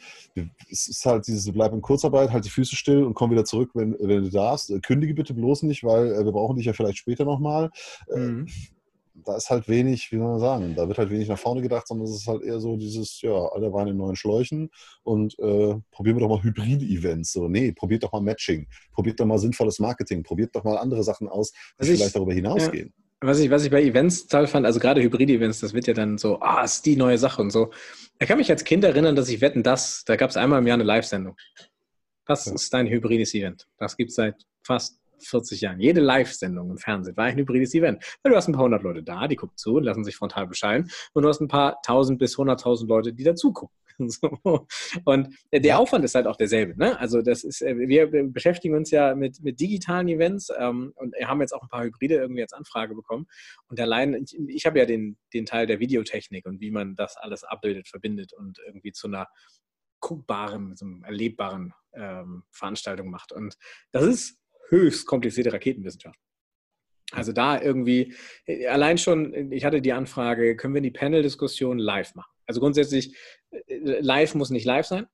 [0.70, 3.72] es ist halt dieses, bleib in Kurzarbeit, halt die Füße still und komm wieder zurück,
[3.74, 4.74] wenn, wenn du darfst.
[4.84, 7.70] Kündige bitte bloß nicht, weil äh, wir brauchen dich ja vielleicht später nochmal.
[8.14, 8.48] Äh, mhm.
[9.26, 11.88] Da ist halt wenig, wie soll man sagen, da wird halt wenig nach vorne gedacht,
[11.88, 14.70] sondern es ist halt eher so dieses, ja, alter Wein in neuen Schläuchen
[15.04, 17.34] und äh, probieren wir doch mal Hybrid-Events.
[17.34, 21.04] So, nee, probiert doch mal Matching, probiert doch mal sinnvolles Marketing, probiert doch mal andere
[21.04, 22.94] Sachen aus, die also vielleicht darüber hinausgehen.
[22.96, 25.94] Ja was ich, was ich bei Events toll fand, also gerade Hybrid-Events, das wird ja
[25.94, 27.72] dann so, ah, ist die neue Sache und so.
[28.20, 30.68] Ich kann mich als Kind erinnern, dass ich wetten, das, da gab es einmal im
[30.68, 31.36] Jahr eine Live-Sendung.
[32.26, 32.54] Das ja.
[32.54, 33.68] ist dein hybrides Event.
[33.78, 35.80] Das gibt es seit fast 40 Jahren.
[35.80, 38.04] Jede Live-Sendung im Fernsehen war ein hybrides Event.
[38.22, 40.48] Weil du hast ein paar hundert Leute da, die gucken zu und lassen sich frontal
[40.48, 40.90] beschallen.
[41.14, 43.76] Und du hast ein paar tausend bis hunderttausend Leute, die dazu gucken.
[44.10, 44.68] So.
[45.06, 46.78] Und der Aufwand ist halt auch derselbe.
[46.78, 47.00] Ne?
[47.00, 51.42] Also das ist, äh, wir beschäftigen uns ja mit, mit digitalen Events ähm, und haben
[51.42, 53.28] jetzt auch ein paar Hybride irgendwie als Anfrage bekommen.
[53.68, 57.18] Und allein, ich, ich habe ja den, den Teil der Videotechnik und wie man das
[57.18, 59.28] alles abbildet, verbindet und irgendwie zu einer
[60.00, 63.32] guckbaren, so einer erlebbaren ähm, Veranstaltung macht.
[63.32, 63.58] Und
[63.92, 66.20] das ist höchst komplizierte Raketenwissenschaft.
[67.12, 68.14] Also da irgendwie,
[68.46, 72.37] äh, allein schon, ich hatte die Anfrage, können wir die Panel-Diskussion live machen?
[72.48, 73.16] Also grundsätzlich,
[73.52, 75.08] äh, live muss nicht live sein.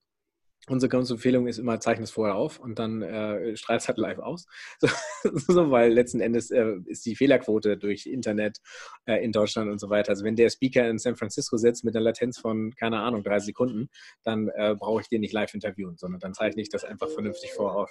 [0.70, 4.20] Unsere ganze Empfehlung ist immer, zeichne es vorher auf und dann äh, es halt live
[4.20, 4.46] aus.
[5.26, 8.60] So, so, weil letzten Endes äh, ist die Fehlerquote durch Internet
[9.06, 10.10] äh, in Deutschland und so weiter.
[10.10, 13.40] Also wenn der Speaker in San Francisco sitzt mit einer Latenz von, keine Ahnung, drei
[13.40, 13.90] Sekunden,
[14.24, 17.52] dann äh, brauche ich den nicht live interviewen, sondern dann zeichne ich das einfach vernünftig
[17.54, 17.90] vorher auf.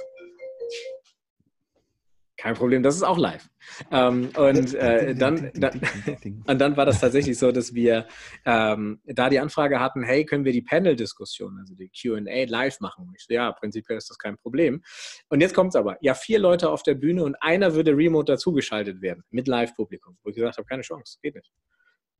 [2.43, 3.49] Kein Problem, das ist auch live.
[3.93, 5.81] Ähm, und, äh, dann, dann,
[6.45, 8.09] und dann war das tatsächlich so, dass wir
[8.45, 13.13] ähm, da die Anfrage hatten, hey, können wir die Panel-Diskussion, also die QA live machen?
[13.17, 14.83] Ich so, ja, prinzipiell ist das kein Problem.
[15.29, 18.33] Und jetzt kommt es aber, ja, vier Leute auf der Bühne und einer würde remote
[18.33, 20.19] dazugeschaltet werden mit Live-Publikum.
[20.25, 21.53] Wo ich gesagt habe, keine Chance, geht nicht.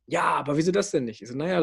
[0.05, 1.21] Ja, aber wieso das denn nicht?
[1.21, 1.59] Ich so, naja,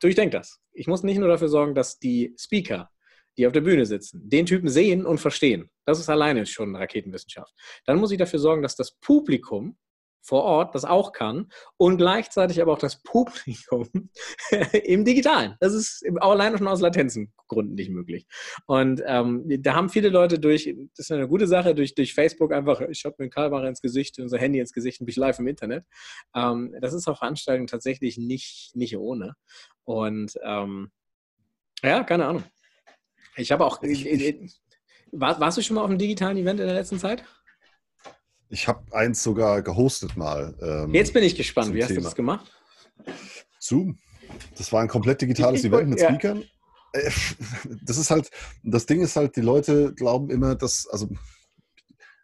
[0.00, 0.60] durchdenkt das.
[0.72, 2.92] Ich muss nicht nur dafür sorgen, dass die Speaker
[3.36, 5.70] die auf der Bühne sitzen, den Typen sehen und verstehen.
[5.84, 7.54] Das ist alleine schon Raketenwissenschaft.
[7.86, 9.76] Dann muss ich dafür sorgen, dass das Publikum
[10.22, 13.88] vor Ort das auch kann und gleichzeitig aber auch das Publikum
[14.84, 15.56] im Digitalen.
[15.60, 18.26] Das ist alleine schon aus Latenzengründen nicht möglich.
[18.66, 22.52] Und ähm, da haben viele Leute durch, das ist eine gute Sache, durch, durch Facebook
[22.52, 25.48] einfach, ich habe mir Karlmacher ins Gesicht, unser Handy ins Gesicht und bin live im
[25.48, 25.84] Internet.
[26.34, 29.34] Ähm, das ist auf Veranstaltungen tatsächlich nicht, nicht ohne.
[29.84, 30.92] Und ähm,
[31.82, 32.44] ja, keine Ahnung.
[33.36, 33.82] Ich habe auch.
[33.82, 34.60] Ich, ich,
[35.12, 37.24] war, warst du schon mal auf einem digitalen Event in der letzten Zeit?
[38.48, 40.56] Ich habe eins sogar gehostet mal.
[40.60, 41.72] Ähm, Jetzt bin ich gespannt.
[41.72, 41.84] Wie Thema.
[41.84, 42.52] hast du das gemacht?
[43.58, 43.98] Zoom.
[44.56, 46.44] Das war ein komplett digitales Event mit Speakern.
[46.92, 47.10] Äh,
[47.82, 48.30] das ist halt,
[48.62, 51.08] das Ding ist halt, die Leute glauben immer, dass, also,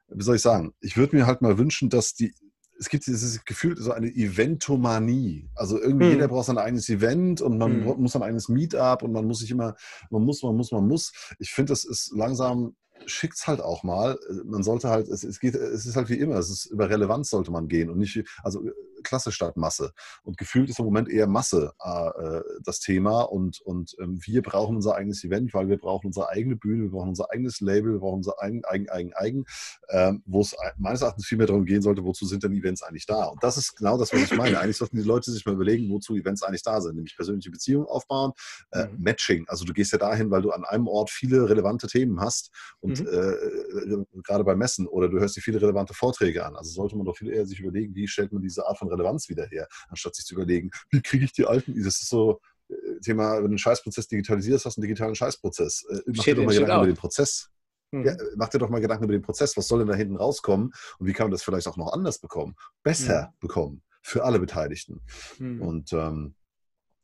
[0.08, 2.34] wie soll ich sagen, ich würde mir halt mal wünschen, dass die
[2.78, 5.50] es gibt dieses Gefühl, so eine Eventomanie.
[5.54, 6.12] Also irgendwie hm.
[6.12, 8.00] jeder braucht sein eigenes Event und man hm.
[8.00, 9.74] muss sein eigenes Meetup und man muss sich immer,
[10.10, 11.12] man muss, man muss, man muss.
[11.38, 12.74] Ich finde, das ist langsam
[13.06, 14.18] schickt es halt auch mal.
[14.44, 17.30] Man sollte halt, es, es, geht, es ist halt wie immer, es ist über Relevanz
[17.30, 18.62] sollte man gehen und nicht, also
[19.02, 19.92] Klasse statt Masse.
[20.22, 24.76] Und gefühlt ist im Moment eher Masse äh, das Thema und, und ähm, wir brauchen
[24.76, 28.00] unser eigenes Event, weil wir brauchen unsere eigene Bühne, wir brauchen unser eigenes Label, wir
[28.00, 29.44] brauchen unser eigen, eigen, eigen, eigen,
[29.90, 33.06] ähm, wo es meines Erachtens viel mehr darum gehen sollte, wozu sind denn Events eigentlich
[33.06, 33.24] da?
[33.24, 34.58] Und das ist genau das, was ich meine.
[34.60, 37.86] Eigentlich sollten die Leute sich mal überlegen, wozu Events eigentlich da sind, nämlich persönliche Beziehungen
[37.86, 38.32] aufbauen,
[38.72, 39.02] äh, mhm.
[39.02, 39.44] Matching.
[39.48, 43.00] Also du gehst ja dahin, weil du an einem Ort viele relevante Themen hast und
[43.00, 43.06] mhm.
[43.06, 46.56] äh, äh gerade bei Messen oder du hörst dir viele relevante Vorträge an.
[46.56, 49.28] Also sollte man doch viel eher sich überlegen, wie stellt man diese Art von Relevanz
[49.28, 53.00] wieder her, anstatt sich zu überlegen, wie kriege ich die alten, das ist so äh,
[53.02, 55.84] Thema, wenn du einen Scheißprozess digitalisierst, hast du einen digitalen Scheißprozess.
[55.90, 57.50] Äh, mach dir doch mal Gedanken über den Prozess.
[57.90, 58.04] Mhm.
[58.04, 59.56] Ja, mach dir doch mal Gedanken über den Prozess.
[59.56, 60.72] Was soll denn da hinten rauskommen?
[60.98, 62.54] Und wie kann man das vielleicht auch noch anders bekommen?
[62.82, 63.36] Besser mhm.
[63.40, 65.00] bekommen für alle Beteiligten.
[65.38, 65.62] Mhm.
[65.62, 66.34] Und ähm,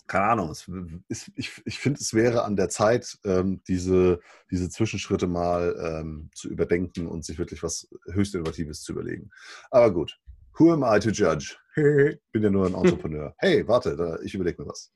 [0.06, 0.70] keine Ahnung, es
[1.08, 4.20] ist, ich, ich finde, es wäre an der Zeit, ähm, diese,
[4.50, 9.30] diese Zwischenschritte mal ähm, zu überdenken und sich wirklich was höchst Innovatives zu überlegen.
[9.70, 10.20] Aber gut,
[10.58, 11.56] who am I to judge?
[11.74, 13.34] Bin ja nur ein Entrepreneur.
[13.38, 14.92] Hey, warte, da, ich überlege mir was.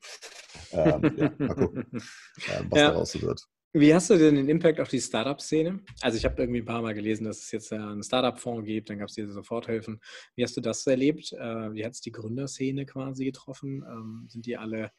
[0.71, 2.91] Ähm, ja, mal gucken, ähm, was ja.
[2.91, 3.41] daraus wird.
[3.73, 5.81] Wie hast du denn den Impact auf die Startup-Szene?
[6.01, 8.97] Also ich habe irgendwie ein paar Mal gelesen, dass es jetzt einen Startup-Fonds gibt, dann
[8.97, 9.99] gab es diese Soforthilfen.
[10.35, 11.31] Wie hast du das erlebt?
[11.33, 13.85] Äh, wie hat es die Gründerszene quasi getroffen?
[13.87, 14.91] Ähm, sind die alle,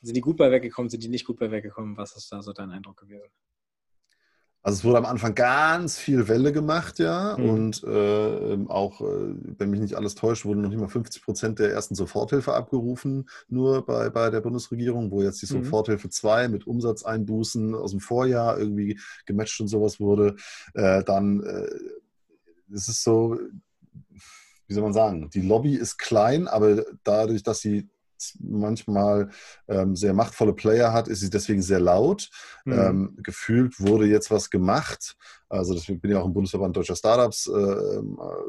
[0.00, 1.96] sind die gut bei weggekommen, sind die nicht gut bei weggekommen?
[1.96, 3.30] Was ist da so dein Eindruck gewesen?
[4.68, 7.38] Also es wurde am Anfang ganz viel Welle gemacht, ja.
[7.38, 7.48] Mhm.
[7.48, 11.58] Und äh, auch, äh, wenn mich nicht alles täuscht, wurden noch nicht mal 50 Prozent
[11.58, 15.64] der ersten Soforthilfe abgerufen, nur bei, bei der Bundesregierung, wo jetzt die mhm.
[15.64, 20.36] Soforthilfe 2 mit Umsatzeinbußen aus dem Vorjahr irgendwie gematcht und sowas wurde.
[20.74, 21.70] Äh, dann äh,
[22.70, 23.38] ist es so,
[24.66, 27.88] wie soll man sagen, die Lobby ist klein, aber dadurch, dass sie
[28.40, 29.30] manchmal
[29.68, 32.30] ähm, sehr machtvolle Player hat, ist sie deswegen sehr laut.
[32.64, 32.72] Mhm.
[32.72, 35.16] Ähm, gefühlt wurde jetzt was gemacht,
[35.48, 38.02] also deswegen bin ich auch im Bundesverband Deutscher Startups, äh,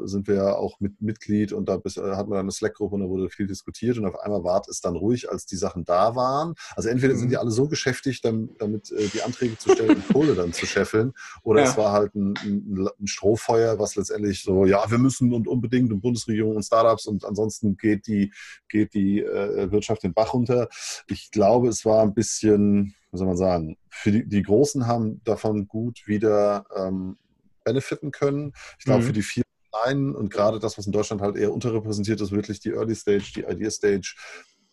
[0.04, 2.94] sind wir ja auch mit Mitglied und da bis, äh, hat man dann eine Slack-Gruppe
[2.94, 5.84] und da wurde viel diskutiert und auf einmal war es dann ruhig, als die Sachen
[5.84, 6.54] da waren.
[6.76, 7.40] Also entweder sind die mhm.
[7.40, 11.12] alle so beschäftigt, damit, damit äh, die Anträge zu stellen und Kohle dann zu scheffeln
[11.42, 11.68] oder ja.
[11.68, 15.90] es war halt ein, ein, ein, Strohfeuer, was letztendlich so, ja, wir müssen und unbedingt
[15.92, 18.32] und Bundesregierung und Startups und ansonsten geht die,
[18.68, 20.68] geht die äh, Wirtschaft den Bach runter.
[21.06, 25.22] Ich glaube, es war ein bisschen wie soll man sagen, für die, die Großen haben
[25.24, 27.16] davon gut wieder ähm,
[27.64, 28.52] benefiten können.
[28.78, 29.06] Ich glaube, mhm.
[29.06, 32.60] für die vier Kleinen und gerade das, was in Deutschland halt eher unterrepräsentiert ist, wirklich
[32.60, 34.14] die Early Stage, die Idea Stage,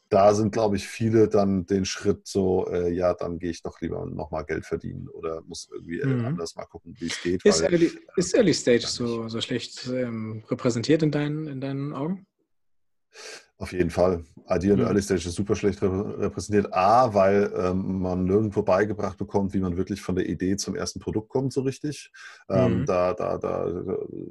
[0.10, 3.82] da sind, glaube ich, viele dann den Schritt so, äh, ja, dann gehe ich doch
[3.82, 6.26] lieber nochmal Geld verdienen oder muss irgendwie äh, mhm.
[6.26, 7.44] anders mal gucken, wie es geht.
[7.44, 11.94] Ist, weil, Early, ist Early Stage so, so schlecht ähm, repräsentiert in deinen, in deinen
[11.94, 12.26] Augen?
[13.60, 14.24] Auf jeden Fall.
[14.50, 14.80] ID und.
[14.82, 16.72] Early Stage ist super schlecht repräsentiert.
[16.74, 21.00] A, weil ähm, man nirgendwo beigebracht bekommt, wie man wirklich von der Idee zum ersten
[21.00, 22.12] Produkt kommt, so richtig.
[22.50, 22.86] Ähm, mhm.
[22.86, 23.66] da, da, da,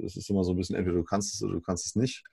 [0.05, 2.23] es ist immer so ein bisschen, entweder du kannst es oder du kannst es nicht.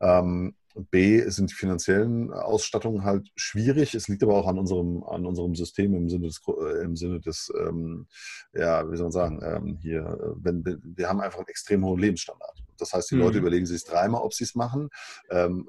[0.00, 0.54] Ähm,
[0.90, 3.94] B sind die finanziellen Ausstattungen halt schwierig.
[3.94, 7.20] Es liegt aber auch an unserem, an unserem System im Sinne des, äh, im Sinne
[7.20, 8.06] des ähm,
[8.54, 12.64] ja, wie soll man sagen, ähm, hier, wenn, wir haben einfach einen extrem hohen Lebensstandard.
[12.76, 13.20] Das heißt, die mhm.
[13.20, 14.90] Leute überlegen sich dreimal, ob sie es machen.
[15.30, 15.68] Ähm,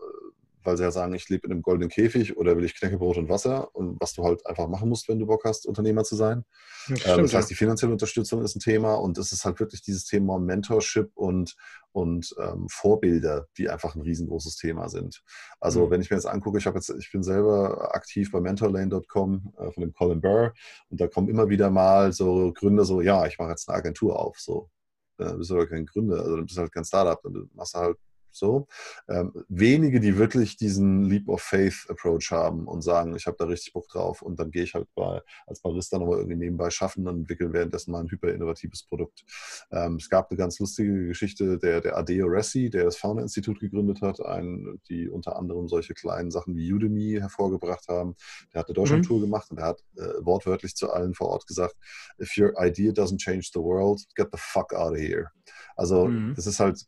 [0.63, 3.29] weil sie ja sagen, ich lebe in einem goldenen Käfig oder will ich Knäckebrot und
[3.29, 6.45] Wasser und was du halt einfach machen musst, wenn du Bock hast, Unternehmer zu sein.
[6.87, 9.59] Das, äh, stimmt, das heißt, die finanzielle Unterstützung ist ein Thema und es ist halt
[9.59, 11.55] wirklich dieses Thema Mentorship und,
[11.91, 15.23] und ähm, Vorbilder, die einfach ein riesengroßes Thema sind.
[15.59, 15.91] Also mhm.
[15.91, 19.71] wenn ich mir jetzt angucke, ich habe jetzt, ich bin selber aktiv bei mentorlane.com äh,
[19.71, 20.53] von dem Colin Burr
[20.89, 24.19] und da kommen immer wieder mal so Gründer so, ja, ich mache jetzt eine Agentur
[24.19, 24.69] auf, so.
[25.17, 27.79] Äh, bist du aber kein Gründer, also du bist halt kein Startup, dann machst du
[27.79, 27.97] halt
[28.35, 28.67] so.
[29.09, 33.45] Ähm, wenige, die wirklich diesen Leap of Faith Approach haben und sagen, ich habe da
[33.45, 37.07] richtig Bock drauf und dann gehe ich halt bei, als Barista nochmal irgendwie nebenbei schaffen
[37.07, 39.23] und entwickle währenddessen mal ein hyper innovatives Produkt.
[39.71, 44.01] Ähm, es gab eine ganz lustige Geschichte, der, der Adeo Ressi, der das Founder-Institut gegründet
[44.01, 48.15] hat, ein, die unter anderem solche kleinen Sachen wie Udemy hervorgebracht haben.
[48.53, 49.23] Der hat eine Deutschland-Tour mhm.
[49.23, 51.75] gemacht und der hat äh, wortwörtlich zu allen vor Ort gesagt,
[52.19, 55.31] if your idea doesn't change the world, get the fuck out of here.
[55.75, 56.33] Also mhm.
[56.35, 56.85] das ist halt,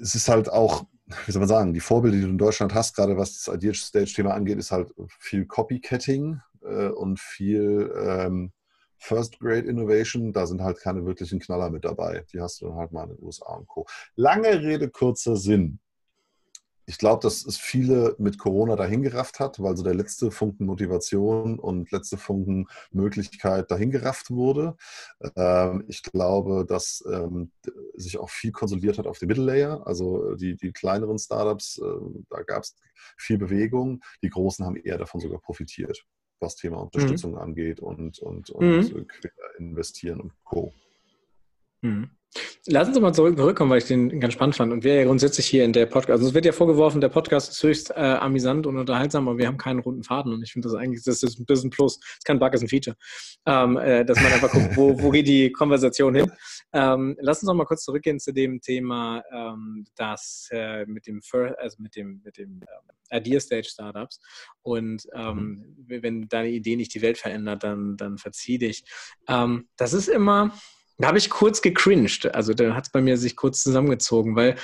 [0.00, 0.84] es ist halt auch,
[1.26, 3.74] wie soll man sagen, die Vorbilder, die du in Deutschland hast, gerade was das Ideal
[3.74, 8.52] Stage-Thema angeht, ist halt viel Copycatting äh, und viel ähm,
[8.98, 10.32] First-Grade Innovation.
[10.32, 12.24] Da sind halt keine wirklichen Knaller mit dabei.
[12.32, 13.86] Die hast du dann halt mal in den USA und Co.
[14.16, 15.78] Lange Rede, kurzer Sinn
[16.86, 21.58] ich glaube, dass es viele mit Corona dahingerafft hat, weil so der letzte Funken Motivation
[21.58, 24.76] und letzte Funken Möglichkeit dahingerafft wurde.
[25.34, 27.50] Ähm, ich glaube, dass ähm,
[27.94, 32.42] sich auch viel konsolidiert hat auf dem Mittellayer, also die, die kleineren Startups, äh, da
[32.42, 32.76] gab es
[33.16, 34.00] viel Bewegung.
[34.22, 36.04] Die großen haben eher davon sogar profitiert,
[36.38, 37.38] was Thema Unterstützung mhm.
[37.38, 39.06] angeht und, und, und mhm.
[39.58, 40.72] investieren und Co.
[41.82, 42.10] Mhm.
[42.68, 44.72] Lassen Sie mal zurückkommen, weil ich den ganz spannend fand.
[44.72, 47.52] Und wir ja grundsätzlich hier in der Podcast, also es wird ja vorgeworfen, der Podcast
[47.52, 50.32] ist höchst äh, amüsant und unterhaltsam, aber wir haben keinen runden Faden.
[50.32, 52.00] Und ich finde das eigentlich, das ist ein bisschen Plus.
[52.00, 52.96] Das ist kein Bug, ist ein Feature.
[53.46, 56.32] Ähm, äh, dass man einfach guckt, wo, wo geht die Konversation hin.
[56.72, 61.20] Ähm, lass uns noch mal kurz zurückgehen zu dem Thema, ähm, das äh, mit dem,
[61.58, 64.20] also mit dem, mit dem ähm, Idea Stage Startups.
[64.62, 66.02] Und ähm, mhm.
[66.02, 68.84] wenn deine Idee nicht die Welt verändert, dann, dann verzieh dich.
[69.28, 70.52] Ähm, das ist immer
[70.98, 72.34] da habe ich kurz gecringed.
[72.34, 74.56] Also da hat es bei mir sich kurz zusammengezogen, weil,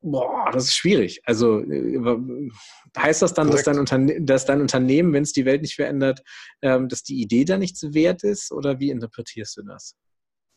[0.00, 1.22] boah, das ist schwierig.
[1.24, 2.20] Also äh,
[2.96, 6.22] heißt das dann, dass dein, Unterne dass dein, Unternehmen, wenn es die Welt nicht verändert,
[6.62, 8.52] ähm, dass die Idee da nichts wert ist?
[8.52, 9.96] Oder wie interpretierst du das?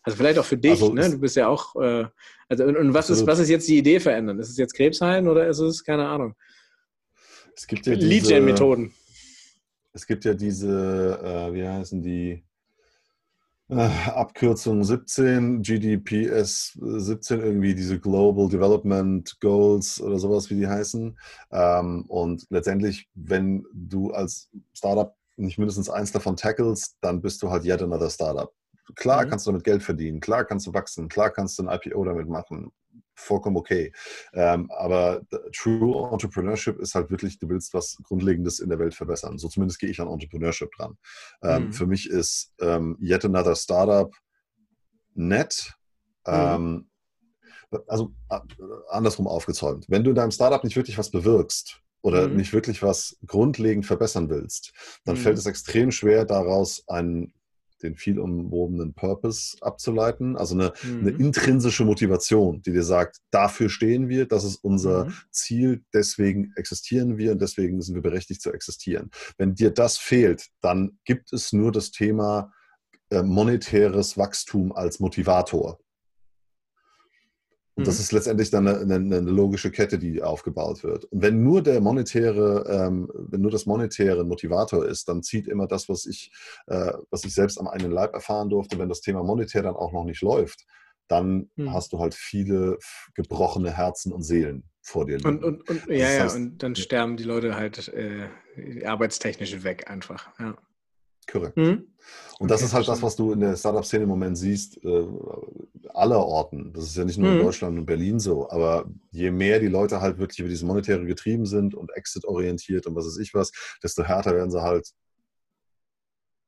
[0.03, 1.09] Also vielleicht auch für dich, also ne?
[1.11, 2.05] Du bist ja auch, äh,
[2.49, 4.37] also und, und was ist, was ist jetzt die Idee verändern?
[4.39, 6.35] Ist es jetzt Krebsheilen oder ist es, keine Ahnung?
[7.55, 8.93] Es gibt ja Lead-Gen-Methoden.
[9.93, 12.43] Es gibt ja diese, äh, wie heißen die?
[13.75, 21.17] Äh, Abkürzung 17, GDPS 17, irgendwie diese Global Development Goals oder sowas, wie die heißen.
[21.51, 27.49] Ähm, und letztendlich, wenn du als Startup nicht mindestens eins davon tackelst, dann bist du
[27.49, 28.53] halt yet another Startup.
[28.95, 29.29] Klar mhm.
[29.31, 32.29] kannst du damit Geld verdienen, klar kannst du wachsen, klar kannst du ein IPO damit
[32.29, 32.71] machen,
[33.15, 33.91] vollkommen okay.
[34.33, 35.21] Ähm, aber
[35.55, 39.37] True Entrepreneurship ist halt wirklich, du willst was Grundlegendes in der Welt verbessern.
[39.37, 40.97] So zumindest gehe ich an Entrepreneurship dran.
[41.41, 41.73] Ähm, mhm.
[41.73, 44.13] Für mich ist ähm, Yet Another Startup
[45.13, 45.73] nett.
[46.25, 46.33] Mhm.
[46.33, 46.89] Ähm,
[47.87, 48.39] also äh,
[48.89, 49.85] andersrum aufgezäumt.
[49.89, 52.35] Wenn du in deinem Startup nicht wirklich was bewirkst, oder mhm.
[52.35, 54.73] nicht wirklich was grundlegend verbessern willst,
[55.05, 55.21] dann mhm.
[55.21, 57.33] fällt es extrem schwer, daraus einen
[57.83, 60.99] den viel umwobenen Purpose abzuleiten, also eine, mhm.
[60.99, 65.13] eine, intrinsische Motivation, die dir sagt, dafür stehen wir, das ist unser mhm.
[65.31, 69.11] Ziel, deswegen existieren wir und deswegen sind wir berechtigt zu existieren.
[69.37, 72.51] Wenn dir das fehlt, dann gibt es nur das Thema
[73.09, 75.79] äh, monetäres Wachstum als Motivator.
[77.75, 78.01] Und das mhm.
[78.01, 81.05] ist letztendlich dann eine, eine, eine, logische Kette, die aufgebaut wird.
[81.05, 85.67] Und wenn nur der monetäre, ähm, wenn nur das monetäre Motivator ist, dann zieht immer
[85.67, 86.31] das, was ich,
[86.67, 89.91] äh, was ich selbst am eigenen Leib erfahren durfte, wenn das Thema monetär dann auch
[89.91, 90.65] noch nicht läuft,
[91.07, 91.73] dann mhm.
[91.73, 92.77] hast du halt viele
[93.15, 95.17] gebrochene Herzen und Seelen vor dir.
[95.25, 100.29] Und, und, und ja, ja, und dann sterben die Leute halt äh, arbeitstechnisch weg einfach.
[100.39, 100.55] Ja.
[101.31, 101.57] Korrekt.
[101.57, 101.87] Mhm.
[102.39, 105.07] Und das okay, ist halt das, was du in der Startup-Szene im Moment siehst, äh,
[105.95, 106.73] aller Orten.
[106.73, 107.37] Das ist ja nicht nur mhm.
[107.37, 111.05] in Deutschland und Berlin so, aber je mehr die Leute halt wirklich über dieses Monetäre
[111.05, 113.51] getrieben sind und exit-orientiert und was weiß ich was,
[113.81, 114.91] desto härter werden sie halt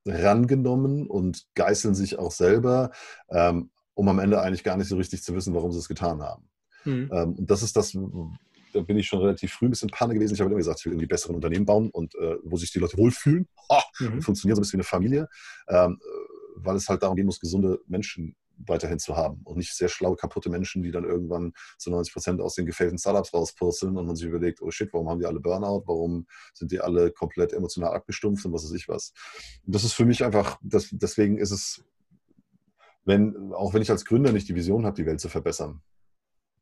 [0.07, 2.91] rangenommen und geißeln sich auch selber,
[3.29, 6.21] ähm, um am Ende eigentlich gar nicht so richtig zu wissen, warum sie es getan
[6.21, 6.49] haben.
[6.83, 7.09] Mhm.
[7.11, 7.97] Ähm, und das ist das,
[8.73, 10.35] da bin ich schon relativ früh ein bisschen Panne gewesen.
[10.35, 12.79] Ich habe immer gesagt, ich will irgendwie bessere Unternehmen bauen und äh, wo sich die
[12.79, 13.47] Leute wohlfühlen.
[13.71, 14.21] Ha, mhm.
[14.21, 15.29] Funktioniert so ein bisschen wie eine Familie,
[15.67, 15.99] ähm,
[16.57, 20.15] weil es halt darum gehen muss, gesunde Menschen weiterhin zu haben und nicht sehr schlaue,
[20.15, 24.15] kaputte Menschen, die dann irgendwann zu 90 Prozent aus den gefällten Startups rauspurzeln und man
[24.15, 25.83] sich überlegt, oh shit, warum haben die alle Burnout?
[25.87, 29.13] Warum sind die alle komplett emotional abgestumpft und was weiß ich was?
[29.65, 31.83] Das ist für mich einfach, das, deswegen ist es,
[33.03, 35.81] wenn, auch wenn ich als Gründer nicht die Vision habe, die Welt zu verbessern,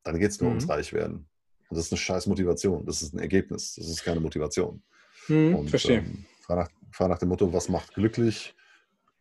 [0.03, 0.57] dann geht es nur mhm.
[0.57, 1.29] ums Reichwerden.
[1.69, 2.85] Und das ist eine scheiß Motivation.
[2.85, 3.75] Das ist ein Ergebnis.
[3.75, 4.83] Das ist keine Motivation.
[5.27, 5.99] Hm, und, verstehe.
[5.99, 8.53] Ähm, fahr, nach, fahr nach dem Motto, was macht glücklich?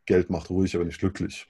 [0.04, 1.46] Geld macht ruhig, aber nicht glücklich.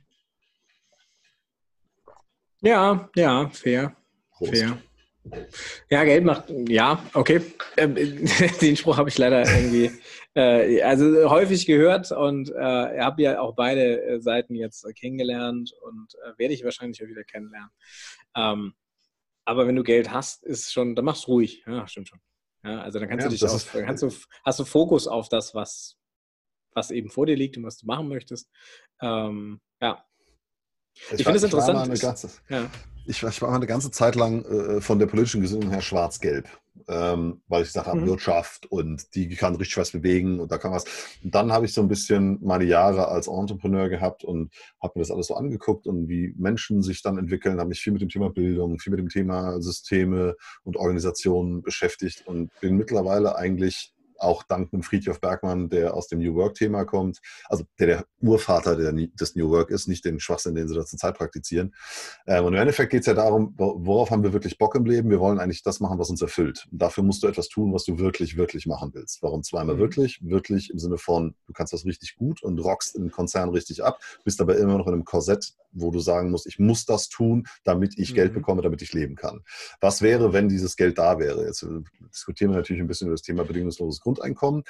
[2.62, 3.96] Ja, ja, fair.
[4.30, 4.56] Prost.
[4.56, 4.78] Fair.
[5.88, 7.40] Ja, Geld macht, ja, okay.
[7.76, 7.94] Ähm,
[8.60, 9.90] den Spruch habe ich leider irgendwie,
[10.34, 16.14] äh, also häufig gehört und äh, habe ja auch beide äh, Seiten jetzt kennengelernt und
[16.24, 17.70] äh, werde ich wahrscheinlich auch wieder kennenlernen.
[18.36, 18.74] Ähm,
[19.44, 21.64] aber wenn du Geld hast, ist schon, dann machst du ruhig.
[21.66, 22.20] Ja, stimmt schon.
[22.64, 24.10] Ja, also dann kannst ja, du dich auf, kannst du,
[24.44, 25.96] hast du Fokus auf das, was,
[26.74, 28.50] was eben vor dir liegt und was du machen möchtest.
[29.00, 30.04] Ähm, ja.
[30.94, 32.00] Ich, ich finde es interessant.
[32.00, 32.70] Ganze, ja.
[33.06, 36.48] ich, ich, war mal eine ganze Zeit lang äh, von der politischen Gesinnung her schwarz-gelb
[36.88, 38.06] ähm, weil ich gesagt habe, mhm.
[38.06, 40.84] Wirtschaft und die kann richtig was bewegen und da kann was.
[41.22, 45.02] Und dann habe ich so ein bisschen meine Jahre als Entrepreneur gehabt und habe mir
[45.02, 48.08] das alles so angeguckt und wie Menschen sich dann entwickeln, habe mich viel mit dem
[48.08, 54.42] Thema Bildung, viel mit dem Thema Systeme und Organisationen beschäftigt und bin mittlerweile eigentlich auch
[54.42, 58.92] dank einem Friedhof Bergmann, der aus dem New Work-Thema kommt, also der der Urvater der,
[58.92, 61.74] des New Work ist, nicht den Schwachsinn, den sie da zur Zeit praktizieren.
[62.26, 65.10] Ähm, und im Endeffekt geht es ja darum, worauf haben wir wirklich Bock im Leben?
[65.10, 66.66] Wir wollen eigentlich das machen, was uns erfüllt.
[66.70, 69.22] Und dafür musst du etwas tun, was du wirklich, wirklich machen willst.
[69.22, 69.80] Warum zweimal mhm.
[69.80, 70.20] wirklich?
[70.22, 74.00] Wirklich im Sinne von, du kannst das richtig gut und rockst im Konzern richtig ab,
[74.24, 77.46] bist aber immer noch in einem Korsett, wo du sagen musst, ich muss das tun,
[77.64, 78.16] damit ich mhm.
[78.16, 79.42] Geld bekomme, damit ich leben kann.
[79.80, 81.46] Was wäre, wenn dieses Geld da wäre?
[81.46, 84.64] Jetzt äh, diskutieren wir natürlich ein bisschen über das Thema bedingungsloses Grundeinkommen.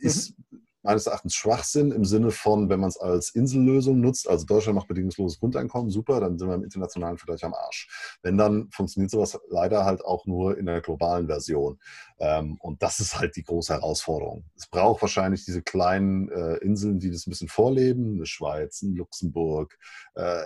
[0.00, 4.46] Ist mhm meines Erachtens Schwachsinn im Sinne von, wenn man es als Insellösung nutzt, also
[4.46, 8.18] Deutschland macht bedingungsloses Grundeinkommen, super, dann sind wir im internationalen Vergleich am Arsch.
[8.22, 11.78] Wenn, dann funktioniert sowas leider halt auch nur in der globalen Version.
[12.18, 14.44] Ähm, und das ist halt die große Herausforderung.
[14.56, 18.94] Es braucht wahrscheinlich diese kleinen äh, Inseln, die das ein bisschen vorleben, eine Schweiz, ein
[18.94, 19.78] Luxemburg,
[20.14, 20.42] äh,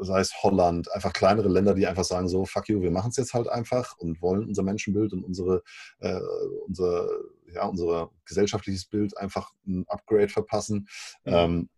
[0.00, 3.16] sei es Holland, einfach kleinere Länder, die einfach sagen so, fuck you, wir machen es
[3.16, 5.62] jetzt halt einfach und wollen unser Menschenbild und unsere,
[6.00, 6.20] äh,
[6.66, 7.08] unser,
[7.52, 10.88] ja, unser gesellschaftliches Bild einfach ein Upgrade verpassen.
[11.24, 11.32] Mhm.
[11.32, 11.68] Ähm,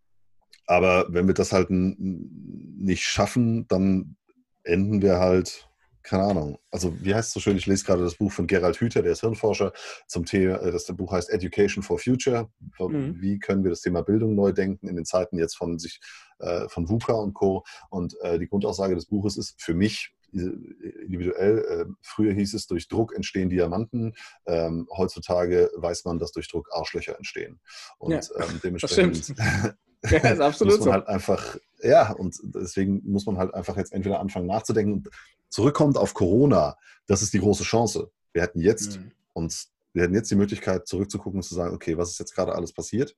[0.65, 4.15] aber wenn wir das halt nicht schaffen, dann
[4.63, 5.69] enden wir halt
[6.09, 6.57] keine Ahnung.
[6.71, 7.57] Also, wie heißt es so schön?
[7.57, 9.73] Ich lese gerade das Buch von Gerald Hüther, der ist Hirnforscher,
[10.07, 12.49] zum Thema, äh, das Buch heißt Education for Future.
[12.79, 13.21] Mhm.
[13.21, 15.99] Wie können wir das Thema Bildung neu denken in den Zeiten jetzt von sich,
[16.39, 17.63] äh, von VUCA und Co.
[17.89, 21.59] Und äh, die Grundaussage des Buches ist für mich, individuell.
[21.59, 24.13] Äh, früher hieß es, durch Druck entstehen Diamanten.
[24.45, 27.59] Ähm, heutzutage weiß man, dass durch Druck Arschlöcher entstehen.
[27.97, 29.29] Und ja, ähm, dementsprechend
[30.09, 30.93] ja, ist absolut muss man so.
[30.93, 35.09] halt einfach, ja, und deswegen muss man halt einfach jetzt entweder anfangen nachzudenken und
[35.49, 36.77] zurückkommt auf Corona,
[37.07, 38.11] das ist die große Chance.
[38.33, 39.11] Wir hätten jetzt mhm.
[39.33, 42.53] uns, wir hätten jetzt die Möglichkeit zurückzugucken und zu sagen, okay, was ist jetzt gerade
[42.53, 43.15] alles passiert?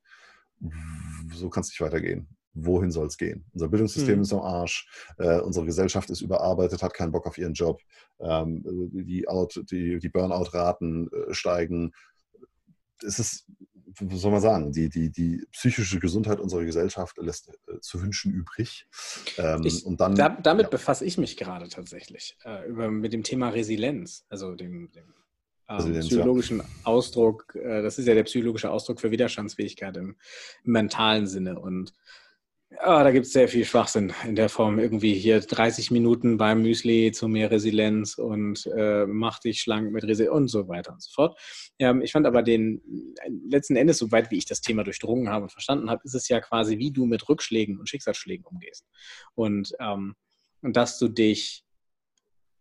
[1.34, 3.45] So kann es nicht weitergehen wohin soll es gehen?
[3.54, 4.22] Unser Bildungssystem mhm.
[4.22, 4.88] ist am Arsch,
[5.18, 7.82] äh, unsere Gesellschaft ist überarbeitet, hat keinen Bock auf ihren Job,
[8.20, 8.62] ähm,
[8.93, 9.26] die,
[9.72, 11.91] die, die Burnout-Raten äh, steigen.
[13.04, 13.45] Es ist,
[13.99, 18.32] was soll man sagen, die, die, die psychische Gesundheit unserer Gesellschaft lässt äh, zu wünschen
[18.32, 18.88] übrig.
[19.38, 20.70] Ähm, ich, und dann, da, damit ja.
[20.70, 25.14] befasse ich mich gerade tatsächlich, äh, über, mit dem Thema Resilienz, also dem, dem
[25.68, 26.66] ähm, psychologischen ja.
[26.84, 30.16] Ausdruck, äh, das ist ja der psychologische Ausdruck für Widerstandsfähigkeit im,
[30.64, 31.60] im mentalen Sinne.
[31.60, 31.93] Und
[32.72, 34.80] ja, da gibt es sehr viel Schwachsinn in der Form.
[34.80, 40.03] Irgendwie hier 30 Minuten beim Müsli zu mehr Resilienz und äh, mach dich schlank mit
[40.03, 41.39] Resilienz und so weiter und so fort.
[41.80, 42.82] Ähm, ich fand aber den
[43.49, 46.39] letzten Endes, soweit wie ich das Thema durchdrungen habe und verstanden habe, ist es ja
[46.39, 48.88] quasi, wie du mit Rückschlägen und Schicksalsschlägen umgehst.
[49.36, 50.15] Und, ähm,
[50.61, 51.65] und dass du dich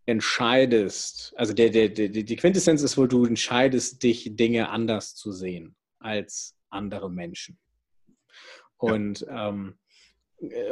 [0.06, 5.30] entscheidest, also der, der, der, die Quintessenz ist wohl, du entscheidest dich, Dinge anders zu
[5.30, 7.58] sehen als andere Menschen.
[8.76, 9.50] Und ja.
[9.50, 9.78] ähm,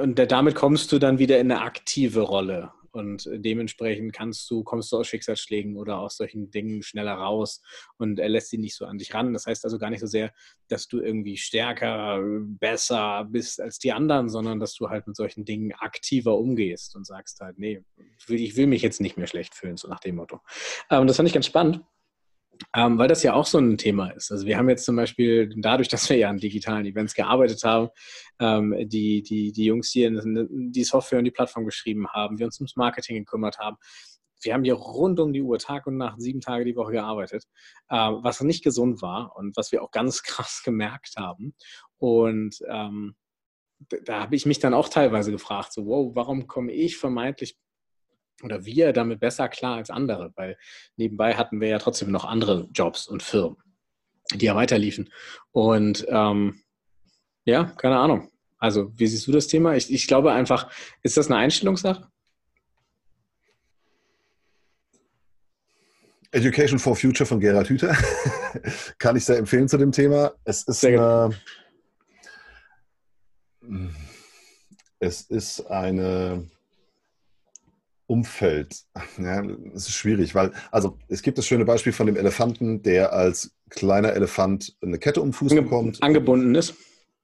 [0.01, 2.73] und damit kommst du dann wieder in eine aktive Rolle.
[2.91, 7.62] Und dementsprechend kannst du, kommst du aus Schicksalsschlägen oder aus solchen Dingen schneller raus
[7.99, 9.33] und er lässt sie nicht so an dich ran.
[9.33, 10.33] Das heißt also gar nicht so sehr,
[10.69, 12.21] dass du irgendwie stärker,
[12.59, 17.07] besser bist als die anderen, sondern dass du halt mit solchen Dingen aktiver umgehst und
[17.07, 17.83] sagst halt, nee,
[18.27, 20.37] ich will mich jetzt nicht mehr schlecht fühlen, so nach dem Motto.
[20.89, 21.83] Und ähm, das fand ich ganz spannend.
[22.75, 24.33] Ähm, weil das ja auch so ein Thema ist.
[24.33, 27.89] Also wir haben jetzt zum Beispiel, dadurch, dass wir ja an digitalen Events gearbeitet haben,
[28.41, 32.61] ähm, die, die, die Jungs hier die Software und die Plattform geschrieben haben, wir uns
[32.61, 33.76] ums Marketing gekümmert haben.
[34.41, 37.45] Wir haben hier rund um die Uhr, Tag und Nacht, sieben Tage die Woche gearbeitet,
[37.89, 41.55] äh, was nicht gesund war und was wir auch ganz krass gemerkt haben.
[41.99, 43.16] Und ähm,
[44.05, 47.57] da habe ich mich dann auch teilweise gefragt, so, wow, warum komme ich vermeintlich
[48.43, 50.57] oder wir damit besser klar als andere, weil
[50.97, 53.57] nebenbei hatten wir ja trotzdem noch andere Jobs und Firmen,
[54.34, 55.12] die ja weiterliefen.
[55.51, 56.62] Und ähm,
[57.49, 58.28] ja, keine Ahnung.
[58.59, 59.74] Also, wie siehst du das Thema?
[59.74, 60.70] Ich, ich glaube einfach,
[61.03, 62.07] ist das eine Einstellungssache?
[66.30, 67.96] Education for Future von Gerhard Hüther.
[68.99, 70.32] Kann ich sehr empfehlen zu dem Thema.
[70.44, 71.30] Es ist eine,
[74.99, 76.46] es ist eine
[78.07, 78.76] Umfeld.
[79.16, 83.14] Ja, das ist schwierig, weil, also es gibt das schöne Beispiel von dem Elefanten, der
[83.14, 86.03] als kleiner Elefant eine Kette um Fuß Ange bekommt.
[86.03, 86.74] Angebunden ist.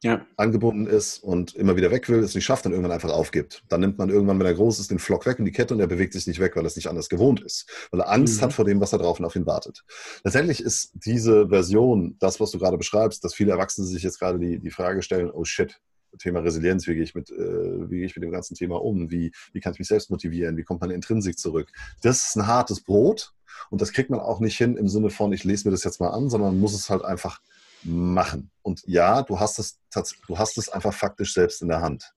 [0.05, 0.25] Ja.
[0.37, 3.65] Angebunden ist und immer wieder weg will, es nicht schafft und irgendwann einfach aufgibt.
[3.71, 5.81] Dann nimmt man irgendwann, wenn er groß ist, den Flock weg und die Kette und
[5.81, 7.67] er bewegt sich nicht weg, weil er es nicht anders gewohnt ist.
[7.91, 8.45] Weil er Angst mhm.
[8.45, 9.83] hat vor dem, was da drauf und auf ihn wartet.
[10.23, 14.39] Letztendlich ist diese Version, das, was du gerade beschreibst, dass viele Erwachsene sich jetzt gerade
[14.39, 15.81] die, die Frage stellen, oh shit,
[16.19, 19.11] Thema Resilienz, wie gehe ich mit, äh, wie gehe ich mit dem ganzen Thema um,
[19.11, 21.73] wie, wie kann ich mich selbst motivieren, wie kommt meine Intrinsik zurück.
[22.03, 23.33] Das ist ein hartes Brot
[23.71, 25.99] und das kriegt man auch nicht hin im Sinne von, ich lese mir das jetzt
[25.99, 27.41] mal an, sondern man muss es halt einfach
[27.85, 28.51] machen.
[28.63, 29.79] Und ja, du hast es,
[30.27, 32.13] du hast es einfach faktisch selbst in der Hand.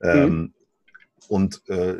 [0.00, 0.08] Mhm.
[0.08, 0.54] Ähm,
[1.28, 1.96] und äh,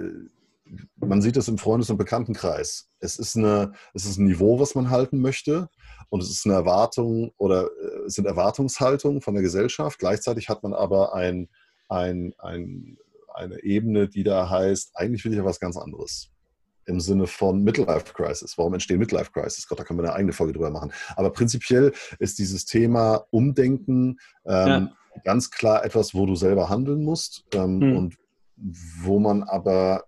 [0.96, 2.88] man sieht es im Freundes- und Bekanntenkreis.
[3.00, 5.68] Es ist, eine, es ist ein Niveau, was man halten möchte.
[6.08, 9.98] Und es ist eine Erwartung oder äh, es sind Erwartungshaltungen von der Gesellschaft.
[9.98, 11.48] Gleichzeitig hat man aber ein,
[11.88, 12.98] ein, ein,
[13.34, 16.30] eine Ebene, die da heißt, eigentlich will ich ja was ganz anderes.
[16.86, 18.56] Im Sinne von Midlife Crisis.
[18.58, 19.68] Warum entstehen Midlife Crisis?
[19.68, 20.92] Gott, da können wir eine eigene Folge drüber machen.
[21.16, 24.92] Aber prinzipiell ist dieses Thema Umdenken ähm, ja.
[25.24, 27.96] ganz klar etwas, wo du selber handeln musst ähm, mhm.
[27.96, 28.16] und
[29.02, 30.04] wo man aber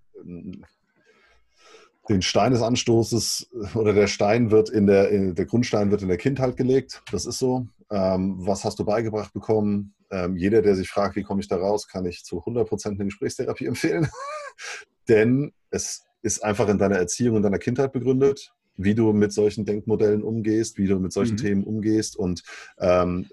[2.09, 6.09] den Stein des Anstoßes oder der Stein wird in der, in, der Grundstein wird in
[6.09, 7.03] der Kindheit gelegt.
[7.11, 7.66] Das ist so.
[7.91, 9.95] Ähm, was hast du beigebracht bekommen?
[10.11, 13.05] Ähm, jeder, der sich fragt, wie komme ich da raus, kann ich zu 100% eine
[13.05, 14.09] Gesprächstherapie empfehlen.
[15.09, 19.64] Denn es ist einfach in deiner Erziehung und deiner Kindheit begründet, wie du mit solchen
[19.64, 21.39] Denkmodellen umgehst, wie du mit solchen mhm.
[21.39, 22.16] Themen umgehst.
[22.16, 22.43] Und
[22.79, 23.29] ähm,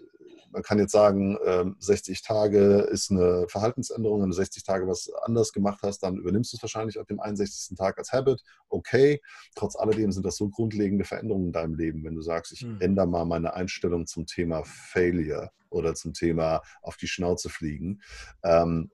[0.51, 1.37] man kann jetzt sagen,
[1.79, 6.17] 60 ähm, Tage ist eine Verhaltensänderung, wenn du 60 Tage was anders gemacht hast, dann
[6.17, 7.77] übernimmst du es wahrscheinlich ab dem 61.
[7.77, 8.41] Tag als Habit.
[8.67, 9.21] Okay,
[9.55, 12.81] trotz alledem sind das so grundlegende Veränderungen in deinem Leben, wenn du sagst, ich mhm.
[12.81, 18.01] ändere mal meine Einstellung zum Thema Failure oder zum Thema auf die Schnauze fliegen,
[18.43, 18.91] ähm,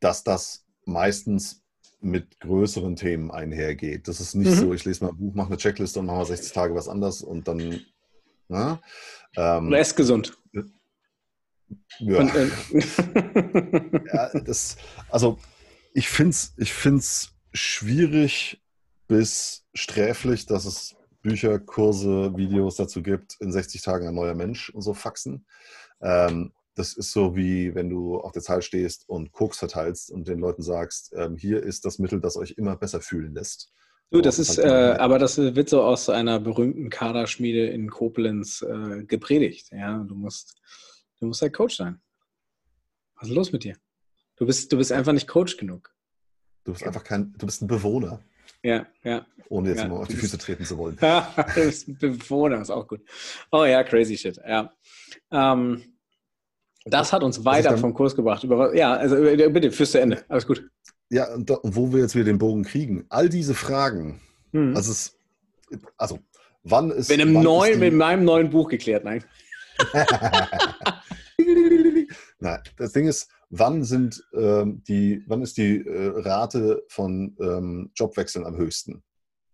[0.00, 1.63] dass das meistens
[2.04, 4.08] mit größeren Themen einhergeht.
[4.08, 4.54] Das ist nicht mhm.
[4.56, 6.88] so, ich lese mal ein Buch, mache eine Checkliste und mache mal 60 Tage was
[6.88, 7.80] anders und dann.
[8.48, 8.80] Na,
[9.36, 10.36] ähm, Oder esst gesund.
[11.98, 12.18] Ja.
[12.18, 12.50] Und, äh,
[14.12, 14.76] ja das,
[15.08, 15.38] also
[15.94, 18.60] ich finde es ich find's schwierig
[19.08, 24.68] bis sträflich, dass es Bücher, Kurse, Videos dazu gibt, in 60 Tagen ein neuer Mensch
[24.70, 25.46] und so Faxen.
[26.02, 30.28] Ähm, das ist so wie wenn du auf der Zahl stehst und Koks verteilst und
[30.28, 33.72] den Leuten sagst, ähm, hier ist das Mittel, das euch immer besser fühlen lässt.
[34.10, 39.04] Du, das ist, äh, aber das wird so aus einer berühmten Kaderschmiede in Koblenz äh,
[39.04, 39.70] gepredigt.
[39.72, 40.60] Ja, du musst,
[41.18, 42.00] du musst halt Coach sein.
[43.16, 43.76] Was ist los mit dir?
[44.36, 45.92] Du bist, du bist einfach nicht Coach genug.
[46.64, 48.22] Du bist einfach kein, du bist ein Bewohner.
[48.62, 49.26] Ja, ja.
[49.48, 50.96] Ohne jetzt ja, mal auf die Füße treten zu wollen.
[51.00, 53.00] du bist ein Bewohner, ist auch gut.
[53.52, 54.38] Oh ja, crazy shit.
[54.46, 54.72] Ja.
[55.30, 55.93] Ähm,
[56.84, 58.44] das hat uns weiter vom Kurs gebracht.
[58.44, 60.24] Über, ja, also bitte, fürs zu Ende.
[60.28, 60.68] Alles gut.
[61.10, 64.20] Ja, und da, wo wir jetzt wieder den Bogen kriegen, all diese Fragen,
[64.52, 64.76] hm.
[64.76, 65.18] also, es,
[65.96, 66.18] also
[66.62, 67.08] wann ist.
[67.08, 67.78] Wenn im neuen, die...
[67.78, 69.24] mit meinem neuen Buch geklärt, nein.
[72.38, 77.90] nein, das Ding ist, wann sind ähm, die, wann ist die äh, Rate von ähm,
[77.94, 79.02] Jobwechseln am höchsten?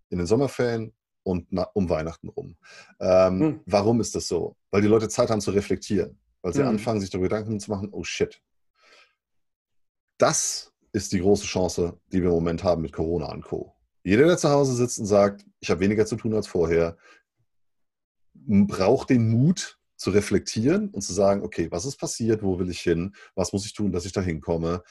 [0.08, 2.56] In den Sommerferien und na, um Weihnachten rum.
[2.98, 3.60] Ähm, hm.
[3.66, 4.56] Warum ist das so?
[4.70, 6.68] Weil die Leute Zeit haben zu reflektieren weil sie mhm.
[6.68, 8.42] anfangen, sich darüber Gedanken zu machen, oh shit.
[10.18, 13.74] Das ist die große Chance, die wir im Moment haben mit Corona und Co.
[14.02, 16.96] Jeder, der zu Hause sitzt und sagt, ich habe weniger zu tun als vorher,
[18.34, 22.80] braucht den Mut zu reflektieren und zu sagen, okay, was ist passiert, wo will ich
[22.80, 24.82] hin, was muss ich tun, dass ich da hinkomme,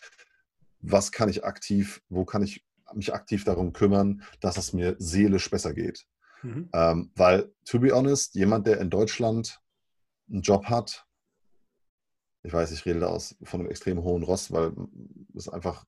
[0.81, 5.49] was kann ich aktiv, wo kann ich mich aktiv darum kümmern, dass es mir seelisch
[5.49, 6.05] besser geht.
[6.43, 6.69] Mhm.
[6.73, 9.59] Ähm, weil, to be honest, jemand, der in Deutschland
[10.29, 11.05] einen Job hat,
[12.43, 14.71] ich weiß, ich rede da aus von einem extrem hohen Ross, weil
[15.35, 15.85] es einfach,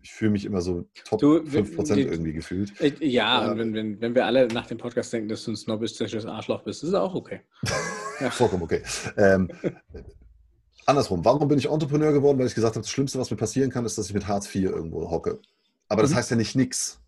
[0.00, 2.80] ich fühle mich immer so top du, 5% die, irgendwie gefühlt.
[2.80, 5.52] Äh, ja, äh, und wenn, wenn, wenn wir alle nach dem Podcast denken, dass du
[5.52, 7.40] ein snobistisches Arschloch bist, ist es auch okay.
[8.20, 8.30] ja.
[8.30, 8.82] Vollkommen okay.
[9.16, 9.48] Ähm,
[10.86, 12.38] andersrum, warum bin ich Entrepreneur geworden?
[12.38, 14.52] Weil ich gesagt habe, das Schlimmste, was mir passieren kann, ist, dass ich mit Hartz
[14.54, 15.40] IV irgendwo hocke.
[15.88, 16.16] Aber das mhm.
[16.16, 17.00] heißt ja nicht nichts.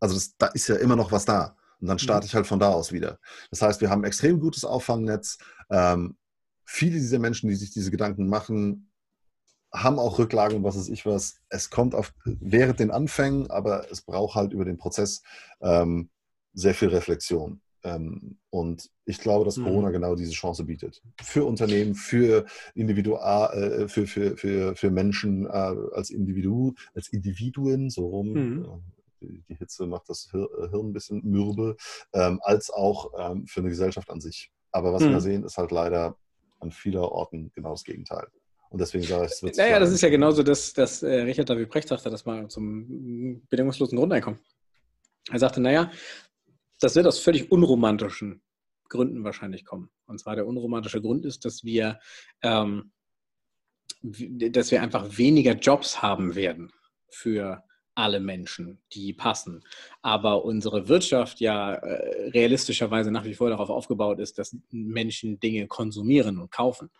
[0.00, 1.56] Also das, da ist ja immer noch was da.
[1.80, 2.28] Und dann starte mhm.
[2.28, 3.18] ich halt von da aus wieder.
[3.50, 5.36] Das heißt, wir haben ein extrem gutes Auffangnetz.
[5.70, 6.16] Ähm,
[6.64, 8.90] viele dieser Menschen, die sich diese Gedanken machen,
[9.72, 11.36] haben auch Rücklagen, was weiß ich was.
[11.48, 15.22] Es kommt auf, während den Anfängen, aber es braucht halt über den Prozess
[15.60, 16.10] ähm,
[16.52, 17.60] sehr viel Reflexion.
[17.84, 19.64] Ähm, und ich glaube, dass mhm.
[19.64, 21.02] Corona genau diese Chance bietet.
[21.20, 27.90] Für Unternehmen, für Individua, äh, für, für, für, für Menschen äh, als Individu, als Individuen,
[27.90, 28.32] so rum.
[28.32, 28.82] Mhm.
[29.20, 31.76] Die, die, Hitze macht das Hir äh, Hirn ein bisschen mürbe,
[32.12, 34.50] ähm, als auch ähm, für eine Gesellschaft an sich.
[34.72, 35.10] Aber was mhm.
[35.10, 36.16] wir sehen, ist halt leider,
[36.62, 38.26] an vielen Orten genau das Gegenteil.
[38.70, 39.56] Und deswegen sage ich, es wird.
[39.58, 43.42] Naja, das ist ja genauso, dass, dass äh, Richard David Brecht sagte, das mal zum
[43.48, 44.40] bedingungslosen Grundeinkommen.
[45.30, 45.90] Er sagte, naja,
[46.80, 48.42] das wird aus völlig unromantischen
[48.88, 49.90] Gründen wahrscheinlich kommen.
[50.06, 51.98] Und zwar der unromantische Grund ist, dass wir,
[52.42, 52.92] ähm,
[54.02, 56.72] dass wir einfach weniger Jobs haben werden
[57.08, 57.62] für
[57.94, 59.62] alle Menschen, die passen.
[60.00, 65.66] Aber unsere Wirtschaft ja äh, realistischerweise nach wie vor darauf aufgebaut ist, dass Menschen Dinge
[65.66, 66.90] konsumieren und kaufen.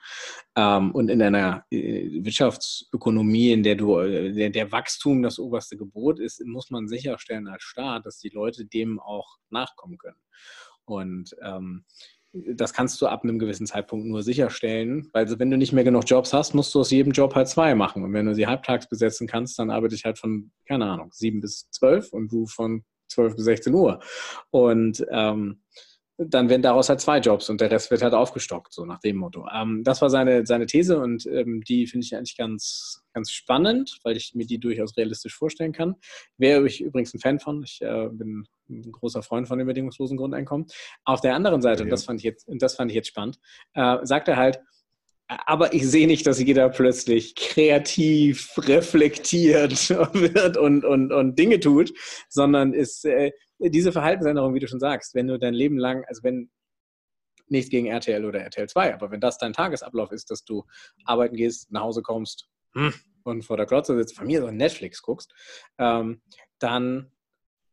[0.54, 5.76] Ähm, und in einer äh, Wirtschaftsökonomie, in der du äh, der, der, Wachstum das oberste
[5.76, 10.18] Gebot ist, muss man sicherstellen als Staat, dass die Leute dem auch nachkommen können.
[10.84, 11.84] Und ähm,
[12.32, 16.04] das kannst du ab einem gewissen Zeitpunkt nur sicherstellen, weil wenn du nicht mehr genug
[16.06, 18.02] Jobs hast, musst du aus jedem Job halt zwei machen.
[18.02, 21.40] Und wenn du sie halbtags besetzen kannst, dann arbeite ich halt von, keine Ahnung, sieben
[21.40, 24.00] bis zwölf und du von zwölf bis 16 Uhr.
[24.50, 25.62] Und ähm,
[26.18, 29.16] dann werden daraus halt zwei Jobs und der Rest wird halt aufgestockt, so nach dem
[29.16, 29.46] Motto.
[29.52, 33.98] Ähm, das war seine, seine These und ähm, die finde ich eigentlich ganz, ganz spannend,
[34.04, 35.96] weil ich mir die durchaus realistisch vorstellen kann.
[36.36, 37.62] Wäre ich übrigens ein Fan von.
[37.62, 40.66] Ich äh, bin ein großer Freund von dem bedingungslosen Grundeinkommen.
[41.04, 41.84] Auf der anderen Seite, ja.
[41.84, 43.38] und das fand ich jetzt, das fand ich jetzt spannend,
[43.74, 44.60] äh, sagt er halt,
[45.46, 51.92] aber ich sehe nicht, dass jeder plötzlich kreativ, reflektiert wird und, und, und Dinge tut,
[52.28, 53.32] sondern ist, äh,
[53.70, 56.50] diese Verhaltensänderung, wie du schon sagst, wenn du dein Leben lang, also wenn
[57.48, 60.64] nichts gegen RTL oder RTL 2, aber wenn das dein Tagesablauf ist, dass du
[61.04, 62.92] arbeiten gehst, nach Hause kommst hm,
[63.24, 65.32] und vor der Glotze sitzt, von mir so Netflix guckst,
[65.78, 66.22] ähm,
[66.58, 67.12] dann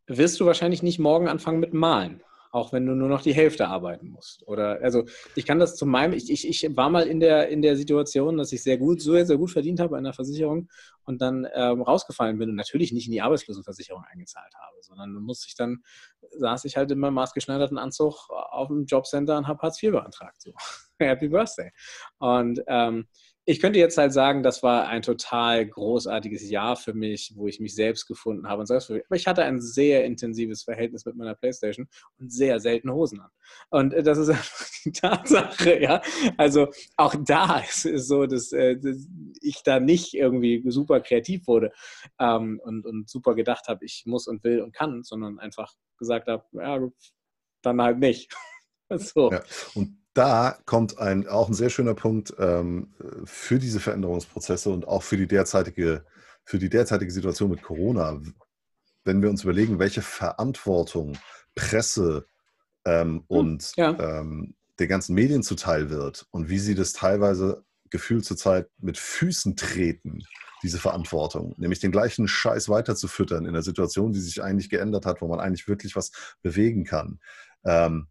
[0.07, 3.67] wirst du wahrscheinlich nicht morgen anfangen mit Malen auch wenn du nur noch die Hälfte
[3.67, 4.45] arbeiten musst.
[4.47, 7.61] Oder also ich kann das zu meinem, ich, ich, ich war mal in der, in
[7.61, 10.69] der Situation, dass ich sehr gut, so sehr gut verdient habe in der Versicherung
[11.03, 15.47] und dann ähm, rausgefallen bin und natürlich nicht in die Arbeitslosenversicherung eingezahlt habe, sondern musste
[15.47, 15.83] ich dann,
[16.31, 20.41] saß ich halt in meinem maßgeschneiderten Anzug auf dem Jobcenter und habe Hartz IV beantragt.
[20.41, 20.53] So.
[20.99, 21.71] Happy Birthday.
[22.17, 23.07] Und ähm,
[23.49, 27.59] ich könnte jetzt halt sagen, das war ein total großartiges Jahr für mich, wo ich
[27.59, 28.59] mich selbst gefunden habe.
[28.59, 31.87] Und selbst aber ich hatte ein sehr intensives Verhältnis mit meiner Playstation
[32.19, 33.31] und sehr selten Hosen an.
[33.71, 35.99] Und äh, das ist einfach die Tatsache, ja.
[36.37, 39.07] Also auch da ist es so, dass, äh, dass
[39.41, 41.71] ich da nicht irgendwie super kreativ wurde
[42.19, 46.27] ähm, und, und super gedacht habe, ich muss und will und kann, sondern einfach gesagt
[46.27, 46.79] habe, ja,
[47.63, 48.31] dann halt nicht.
[48.89, 49.31] so.
[49.31, 49.41] Ja.
[49.73, 52.93] Und da kommt ein, auch ein sehr schöner Punkt ähm,
[53.23, 56.03] für diese Veränderungsprozesse und auch für die derzeitige,
[56.43, 58.19] für die derzeitige Situation mit Corona.
[59.05, 61.17] Wenn wir uns überlegen, welche Verantwortung
[61.55, 62.25] Presse
[62.83, 63.97] ähm, hm, und ja.
[63.97, 69.55] ähm, den ganzen Medien zuteil wird und wie sie das teilweise gefühlt zurzeit mit Füßen
[69.55, 70.25] treten,
[70.63, 75.21] diese Verantwortung, nämlich den gleichen Scheiß weiterzufüttern in einer Situation, die sich eigentlich geändert hat,
[75.21, 76.11] wo man eigentlich wirklich was
[76.41, 77.21] bewegen kann.
[77.63, 78.07] Ähm,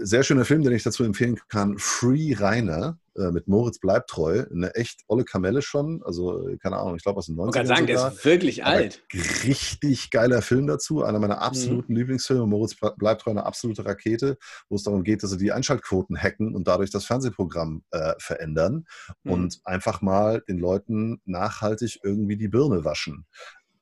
[0.00, 4.44] sehr schöner Film, den ich dazu empfehlen kann, Free Rainer äh, mit Moritz Bleibtreu.
[4.50, 6.02] Eine echt olle Kamelle schon.
[6.04, 7.48] Also, keine Ahnung, ich glaube aus den 90ern.
[7.48, 9.02] Ich kann sagen, der ist wirklich alt.
[9.44, 11.04] Richtig geiler Film dazu.
[11.04, 11.98] Einer meiner absoluten mhm.
[11.98, 12.46] Lieblingsfilme.
[12.46, 14.36] Moritz Bleibtreu, eine absolute Rakete,
[14.68, 18.84] wo es darum geht, dass sie die Einschaltquoten hacken und dadurch das Fernsehprogramm äh, verändern
[19.22, 19.32] mhm.
[19.32, 23.26] und einfach mal den Leuten nachhaltig irgendwie die Birne waschen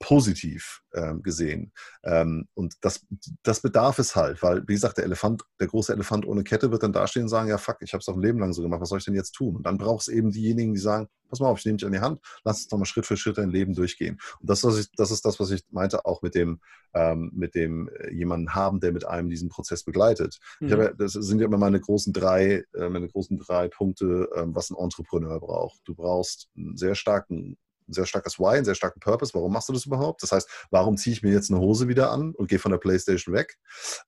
[0.03, 1.72] positiv ähm, gesehen.
[2.03, 3.07] Ähm, und das,
[3.42, 6.82] das bedarf es halt, weil, wie gesagt, der Elefant, der große Elefant ohne Kette wird
[6.82, 8.80] dann dastehen und sagen, ja fuck, ich habe es auch ein Leben lang so gemacht,
[8.80, 9.57] was soll ich denn jetzt tun?
[9.57, 11.92] Und dann braucht es eben diejenigen, die sagen, pass mal auf, ich nehme dich an
[11.92, 14.18] die Hand, lass uns doch mal Schritt für Schritt dein Leben durchgehen.
[14.40, 16.61] Und das, was ich, das ist das, was ich meinte, auch mit dem,
[16.94, 20.38] ähm, mit dem äh, jemanden haben, der mit einem diesen Prozess begleitet.
[20.59, 20.66] Mhm.
[20.66, 24.42] Ich habe, das sind ja immer meine großen drei, äh, meine großen drei Punkte, äh,
[24.46, 25.80] was ein Entrepreneur braucht.
[25.84, 27.57] Du brauchst einen sehr starken
[27.93, 29.34] ein sehr starkes Why, einen sehr starken Purpose.
[29.34, 30.22] Warum machst du das überhaupt?
[30.22, 32.78] Das heißt, warum ziehe ich mir jetzt eine Hose wieder an und gehe von der
[32.78, 33.59] PlayStation weg?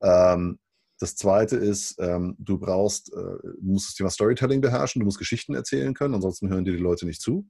[0.03, 0.59] Ähm,
[0.99, 5.19] das zweite ist, ähm, du brauchst, äh, du musst das Thema Storytelling beherrschen, du musst
[5.19, 7.47] Geschichten erzählen können, ansonsten hören dir die Leute nicht zu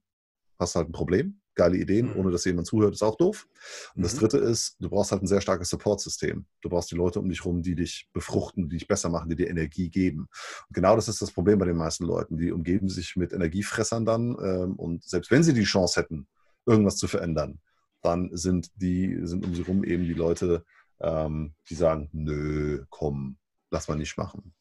[0.59, 1.41] hast halt ein Problem.
[1.55, 2.17] Geile Ideen, mhm.
[2.17, 3.47] ohne dass jemand zuhört, ist auch doof.
[3.95, 4.03] Und mhm.
[4.03, 6.45] das dritte ist, du brauchst halt ein sehr starkes Support-System.
[6.61, 9.37] Du brauchst die Leute um dich herum, die dich befruchten, die dich besser machen, die
[9.37, 10.29] dir Energie geben.
[10.69, 12.37] Und genau das ist das Problem bei den meisten Leuten.
[12.37, 16.27] Die umgeben sich mit Energiefressern dann ähm, und selbst wenn sie die Chance hätten,
[16.67, 17.61] irgendwas zu verändern,
[18.03, 20.65] dann sind die, sind um sie herum eben die Leute,
[21.01, 23.37] ähm, die sagen, nö, komm,
[23.71, 24.55] lass mal nicht machen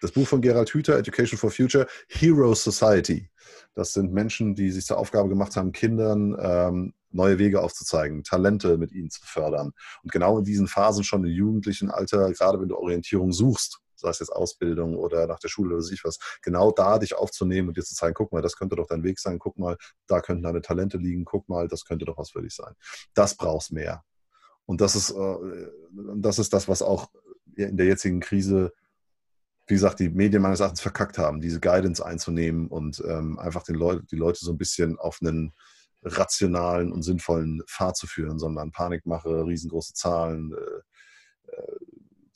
[0.00, 3.30] das Buch von Gerald Hüther, Education for Future, Hero Society.
[3.74, 8.76] Das sind Menschen, die sich zur Aufgabe gemacht haben, Kindern ähm, neue Wege aufzuzeigen, Talente
[8.76, 9.72] mit ihnen zu fördern.
[10.02, 14.10] Und genau in diesen Phasen schon im jugendlichen Alter, gerade wenn du Orientierung suchst, sei
[14.10, 17.76] es jetzt Ausbildung oder nach der Schule oder sich was, genau da dich aufzunehmen und
[17.76, 19.76] dir zu zeigen, guck mal, das könnte doch dein Weg sein, guck mal,
[20.06, 22.74] da könnten deine Talente liegen, guck mal, das könnte doch was für dich sein.
[23.14, 24.04] Das brauchst mehr.
[24.66, 25.70] Und das ist, äh,
[26.16, 27.10] das ist das, was auch
[27.56, 28.72] in der jetzigen Krise
[29.68, 33.76] wie gesagt, die Medien meines Erachtens verkackt haben, diese Guidance einzunehmen und ähm, einfach den
[33.76, 35.52] Leut, die Leute so ein bisschen auf einen
[36.02, 41.76] rationalen und sinnvollen Pfad zu führen, sondern Panikmache, riesengroße Zahlen, äh, äh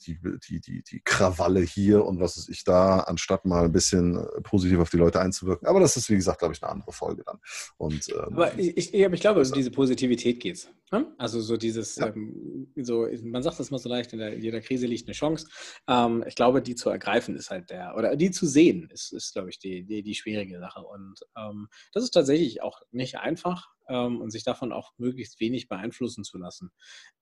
[0.03, 4.17] die, die, die, die Krawalle hier und was ist ich da, anstatt mal ein bisschen
[4.17, 5.67] äh, positiv auf die Leute einzuwirken.
[5.67, 7.39] Aber das ist, wie gesagt, glaube ich, eine andere Folge dann.
[7.77, 10.69] Und, ähm, Aber ich, ich, ich glaube, um diese Positivität geht es.
[10.91, 11.11] Ne?
[11.17, 12.07] Also so dieses, ja.
[12.07, 15.15] ähm, so, man sagt das mal so leicht, in, der, in jeder Krise liegt eine
[15.15, 15.47] Chance.
[15.87, 19.33] Ähm, ich glaube, die zu ergreifen ist halt der, oder die zu sehen, ist, ist
[19.33, 20.81] glaube ich, die, die, die, schwierige Sache.
[20.81, 25.67] Und ähm, das ist tatsächlich auch nicht einfach ähm, und sich davon auch möglichst wenig
[25.67, 26.71] beeinflussen zu lassen.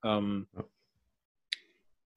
[0.04, 0.66] Ähm, ja.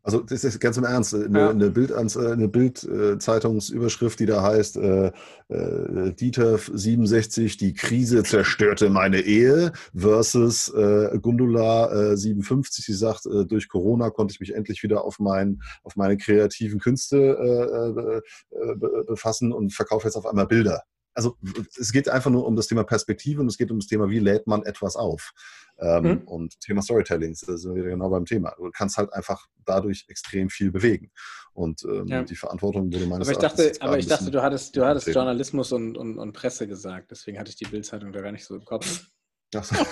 [0.04, 1.48] Also das ist ganz im Ernst, eine, ja.
[1.48, 5.12] eine, Bild, eine Bild-Zeitungsüberschrift, die da heißt, äh,
[5.48, 13.24] äh, Dieter 67, die Krise zerstörte meine Ehe versus äh, Gundula äh, 57, die sagt,
[13.24, 18.56] äh, durch Corona konnte ich mich endlich wieder auf, mein, auf meine kreativen Künste äh,
[18.56, 20.82] äh, befassen und verkaufe jetzt auf einmal Bilder
[21.14, 21.36] also
[21.78, 24.18] es geht einfach nur um das Thema Perspektive und es geht um das Thema, wie
[24.18, 25.32] lädt man etwas auf.
[25.78, 26.18] Ähm, mhm.
[26.26, 28.54] Und Thema Storytelling, da sind wir wieder genau beim Thema.
[28.56, 31.10] Du kannst halt einfach dadurch extrem viel bewegen.
[31.52, 32.22] Und ähm, ja.
[32.22, 35.72] die Verantwortung wurde meines aber ich dachte, Aber ich dachte, du hattest, du hattest Journalismus
[35.72, 38.64] und, und, und Presse gesagt, deswegen hatte ich die Bildzeitung da gar nicht so im
[38.64, 39.06] Kopf.
[39.54, 39.74] Ach so.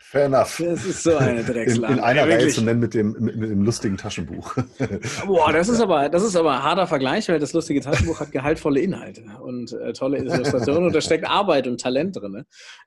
[0.00, 0.62] Fair enough.
[0.64, 1.92] Das ist so eine Dreckslage.
[1.92, 4.56] In, in einer Reihe zu nennen mit dem, mit, mit, dem lustigen Taschenbuch.
[5.26, 8.32] Boah, das ist aber, das ist aber ein harter Vergleich, weil das lustige Taschenbuch hat
[8.32, 12.32] gehaltvolle Inhalte und äh, tolle Illustrationen und da steckt Arbeit und Talent drin.
[12.32, 12.46] Ne?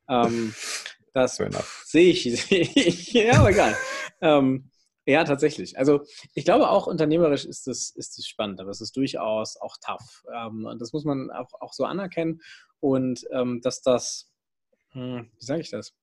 [0.09, 0.53] Ähm,
[1.13, 1.39] das
[1.85, 3.13] sehe ich, seh ich.
[3.13, 3.75] Ja, aber egal.
[4.21, 4.69] Ähm,
[5.05, 5.77] ja, tatsächlich.
[5.77, 6.01] Also
[6.35, 10.23] ich glaube auch unternehmerisch ist es ist spannend, aber es ist durchaus auch tough.
[10.33, 12.41] Ähm, und das muss man auch, auch so anerkennen.
[12.79, 14.31] Und ähm, dass das,
[14.91, 15.93] hm, wie sage ich das?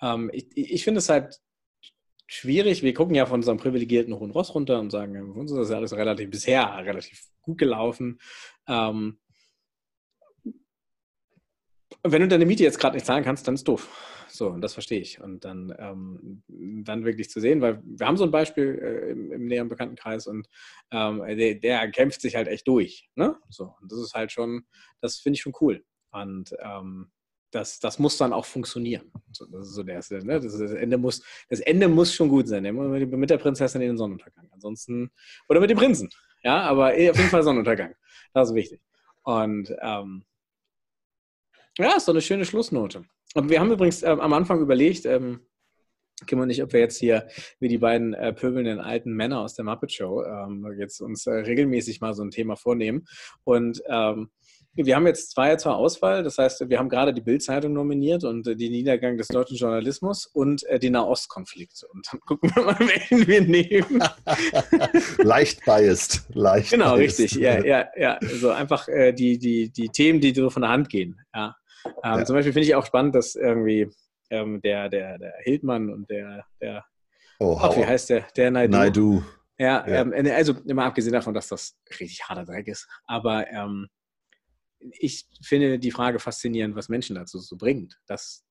[0.00, 1.40] Ähm, ich ich finde es halt
[2.26, 2.82] schwierig.
[2.82, 5.70] Wir gucken ja von unserem privilegierten Hohen Ross runter und sagen, für uns ist das
[5.70, 8.18] alles relativ bisher relativ gut gelaufen.
[8.68, 9.18] Ähm,
[12.02, 13.88] wenn du deine Miete jetzt gerade nicht zahlen kannst, dann ist doof.
[14.28, 15.20] So, und das verstehe ich.
[15.20, 16.42] Und dann, ähm,
[16.84, 20.26] dann wirklich zu sehen, weil wir haben so ein Beispiel äh, im, im, näheren Bekanntenkreis
[20.26, 20.48] und
[20.90, 23.08] ähm, der, der, kämpft sich halt echt durch.
[23.14, 23.36] Ne?
[23.48, 24.66] So, und das ist halt schon,
[25.00, 25.84] das finde ich schon cool.
[26.10, 27.10] Und ähm,
[27.50, 29.10] das, das muss dann auch funktionieren.
[29.28, 30.40] Das ist so der erste, ne?
[30.40, 32.62] das, das, Ende muss, das Ende muss schon gut sein.
[32.62, 34.48] Mit der Prinzessin in den Sonnenuntergang.
[34.52, 35.10] Ansonsten,
[35.48, 36.10] oder mit dem Prinzen.
[36.42, 37.94] Ja, aber eh, auf jeden Fall Sonnenuntergang.
[38.32, 38.80] Das ist wichtig.
[39.22, 40.24] Und ähm,
[41.78, 43.04] ja, ist doch eine schöne Schlussnote.
[43.34, 45.40] Und wir haben übrigens ähm, am Anfang überlegt, ähm,
[46.26, 47.28] Kim und ich, ob wir jetzt hier
[47.60, 51.32] wie die beiden äh, pöbelnden alten Männer aus der Muppet Show ähm, jetzt uns äh,
[51.32, 53.06] regelmäßig mal so ein Thema vornehmen.
[53.44, 54.30] Und ähm,
[54.76, 56.22] wir haben jetzt zwei zur Auswahl.
[56.22, 60.26] Das heißt, wir haben gerade die Bild-Zeitung nominiert und äh, den Niedergang des deutschen Journalismus
[60.26, 61.84] und äh, den Nahostkonflikt.
[61.92, 64.02] Und dann gucken wir mal, welchen wir nehmen.
[65.18, 66.26] leicht biased.
[66.34, 67.20] Leicht genau, biased.
[67.20, 67.40] richtig.
[67.40, 68.18] Ja, ja, ja.
[68.20, 71.18] Also einfach äh, die, die, die Themen, die so von der Hand gehen.
[71.34, 71.56] Ja.
[71.84, 72.24] Ähm, ja.
[72.24, 73.88] Zum Beispiel finde ich auch spannend, dass irgendwie
[74.30, 76.84] ähm, der, der, der Hildmann und der, der
[77.38, 78.26] oh, ach, wie heißt der?
[78.36, 78.72] Der Naidu.
[78.76, 79.22] Naidu.
[79.58, 80.02] Ja, ja.
[80.02, 82.86] Ähm, also immer abgesehen davon, dass das richtig harter Dreck ist.
[83.06, 83.88] Aber ähm,
[84.92, 88.44] ich finde die Frage faszinierend, was Menschen dazu so bringt, das,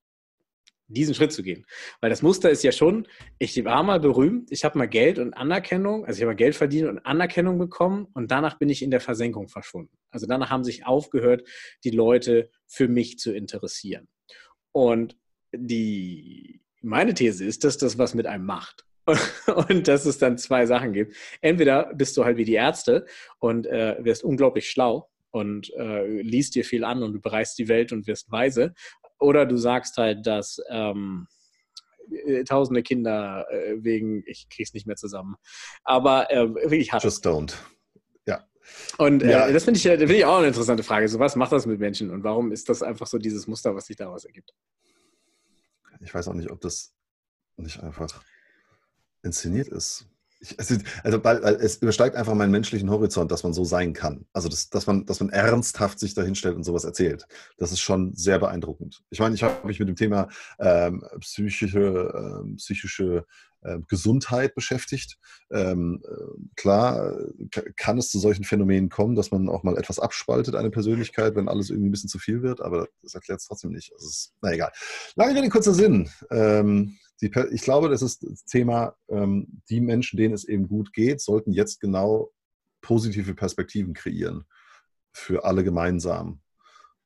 [0.87, 1.65] diesen Schritt zu gehen.
[2.01, 3.07] Weil das Muster ist ja schon,
[3.39, 6.55] ich war mal berühmt, ich habe mal Geld und Anerkennung, also ich habe mal Geld
[6.55, 9.97] verdient und Anerkennung bekommen und danach bin ich in der Versenkung verschwunden.
[10.11, 11.47] Also danach haben sich aufgehört,
[11.83, 14.07] die Leute für mich zu interessieren.
[14.71, 15.17] Und
[15.53, 18.85] die, meine These ist, dass das was mit einem macht.
[19.69, 21.15] Und dass es dann zwei Sachen gibt.
[21.39, 23.05] Entweder bist du halt wie die Ärzte
[23.37, 27.67] und äh, wirst unglaublich schlau und äh, liest dir viel an und du bereist die
[27.67, 28.73] Welt und wirst weise.
[29.19, 31.27] Oder du sagst halt, dass ähm,
[32.09, 35.35] äh, tausende Kinder äh, wegen, ich krieg's nicht mehr zusammen.
[35.83, 37.03] Aber äh, wirklich hart.
[37.03, 37.53] Just don't.
[38.25, 38.47] Ja.
[38.97, 39.51] Und äh, ja.
[39.51, 41.09] das finde ich, find ich auch eine interessante Frage.
[41.09, 43.87] So, was macht das mit Menschen und warum ist das einfach so dieses Muster, was
[43.87, 44.53] sich daraus ergibt?
[45.99, 46.95] Ich weiß auch nicht, ob das
[47.57, 48.23] nicht einfach
[49.21, 50.07] inszeniert ist.
[50.57, 51.17] Also, also
[51.59, 54.25] es übersteigt einfach meinen menschlichen Horizont, dass man so sein kann.
[54.33, 57.25] Also das, dass man, dass man ernsthaft sich dahinstellt und sowas erzählt.
[57.57, 59.03] Das ist schon sehr beeindruckend.
[59.09, 60.27] Ich meine, ich habe mich mit dem Thema
[60.59, 63.25] ähm, psychische, ähm, psychische
[63.65, 65.17] äh, Gesundheit beschäftigt.
[65.51, 67.15] Ähm, äh, klar
[67.75, 71.49] kann es zu solchen Phänomenen kommen, dass man auch mal etwas abspaltet, eine Persönlichkeit, wenn
[71.49, 73.91] alles irgendwie ein bisschen zu viel wird, aber das erklärt es trotzdem nicht.
[73.93, 74.71] Also ist, na egal.
[75.15, 76.09] Lange Rede, kurzer Sinn.
[76.29, 80.93] Ähm, die, ich glaube, das ist das Thema, ähm, die Menschen, denen es eben gut
[80.93, 82.31] geht, sollten jetzt genau
[82.81, 84.45] positive Perspektiven kreieren
[85.11, 86.41] für alle gemeinsam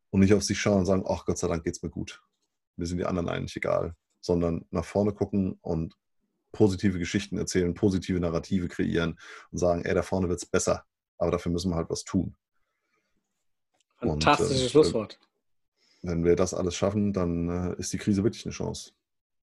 [0.10, 2.24] und nicht auf sich schauen und sagen, ach Gott sei Dank geht es mir gut.
[2.76, 5.96] Mir sind die anderen eigentlich egal, sondern nach vorne gucken und
[6.52, 9.20] positive Geschichten erzählen, positive Narrative kreieren
[9.52, 10.86] und sagen, ey, da vorne wird es besser,
[11.18, 12.36] aber dafür müssen wir halt was tun.
[13.98, 15.20] Fantastisches und, äh, Schlusswort.
[16.02, 18.94] Wenn wir das alles schaffen, dann äh, ist die Krise wirklich eine Chance.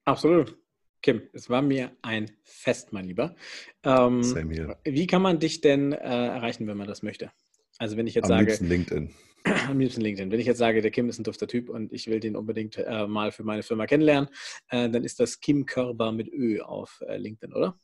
[0.06, 0.56] Absolut.
[1.02, 3.36] Kim, es war mir ein Fest, mein Lieber.
[3.82, 4.78] Ähm, Same here.
[4.84, 7.30] Wie kann man dich denn äh, erreichen, wenn man das möchte?
[7.78, 8.40] Also wenn ich jetzt am sage.
[8.40, 9.14] Am liebsten LinkedIn.
[9.68, 10.32] Am liebsten LinkedIn.
[10.32, 12.78] Wenn ich jetzt sage, der Kim ist ein dufter Typ und ich will den unbedingt
[12.78, 14.28] äh, mal für meine Firma kennenlernen,
[14.70, 17.78] äh, dann ist das Kim Körber mit Ö auf äh, LinkedIn, oder?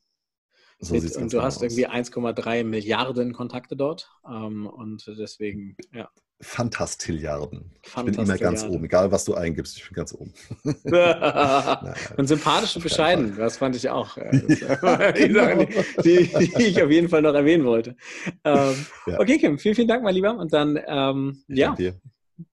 [0.84, 1.62] So und du genau hast aus.
[1.62, 4.10] irgendwie 1,3 Milliarden Kontakte dort.
[4.28, 6.10] Ähm, und deswegen, ja.
[6.40, 7.70] Fantastilliarden.
[7.86, 10.34] Ich bin immer ganz oben, egal was du eingibst, ich bin ganz oben.
[10.82, 14.16] naja, und sympathisch und bescheiden, das fand ich auch.
[14.16, 15.64] Äh, ja, die, genau.
[16.04, 17.96] die, die, ich auf jeden Fall noch erwähnen wollte.
[18.42, 18.74] Ähm,
[19.06, 19.20] ja.
[19.20, 20.36] Okay, Kim, vielen, vielen Dank, mein Lieber.
[20.36, 21.76] Und dann, ähm, ja,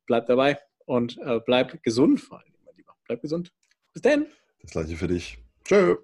[0.05, 2.93] bleib dabei und äh, bleib gesund vor allem, mein Lieber.
[3.07, 3.51] Bleib gesund.
[3.93, 4.27] Bis dann.
[4.61, 5.39] Das gleiche für dich.
[5.63, 5.95] Tschö.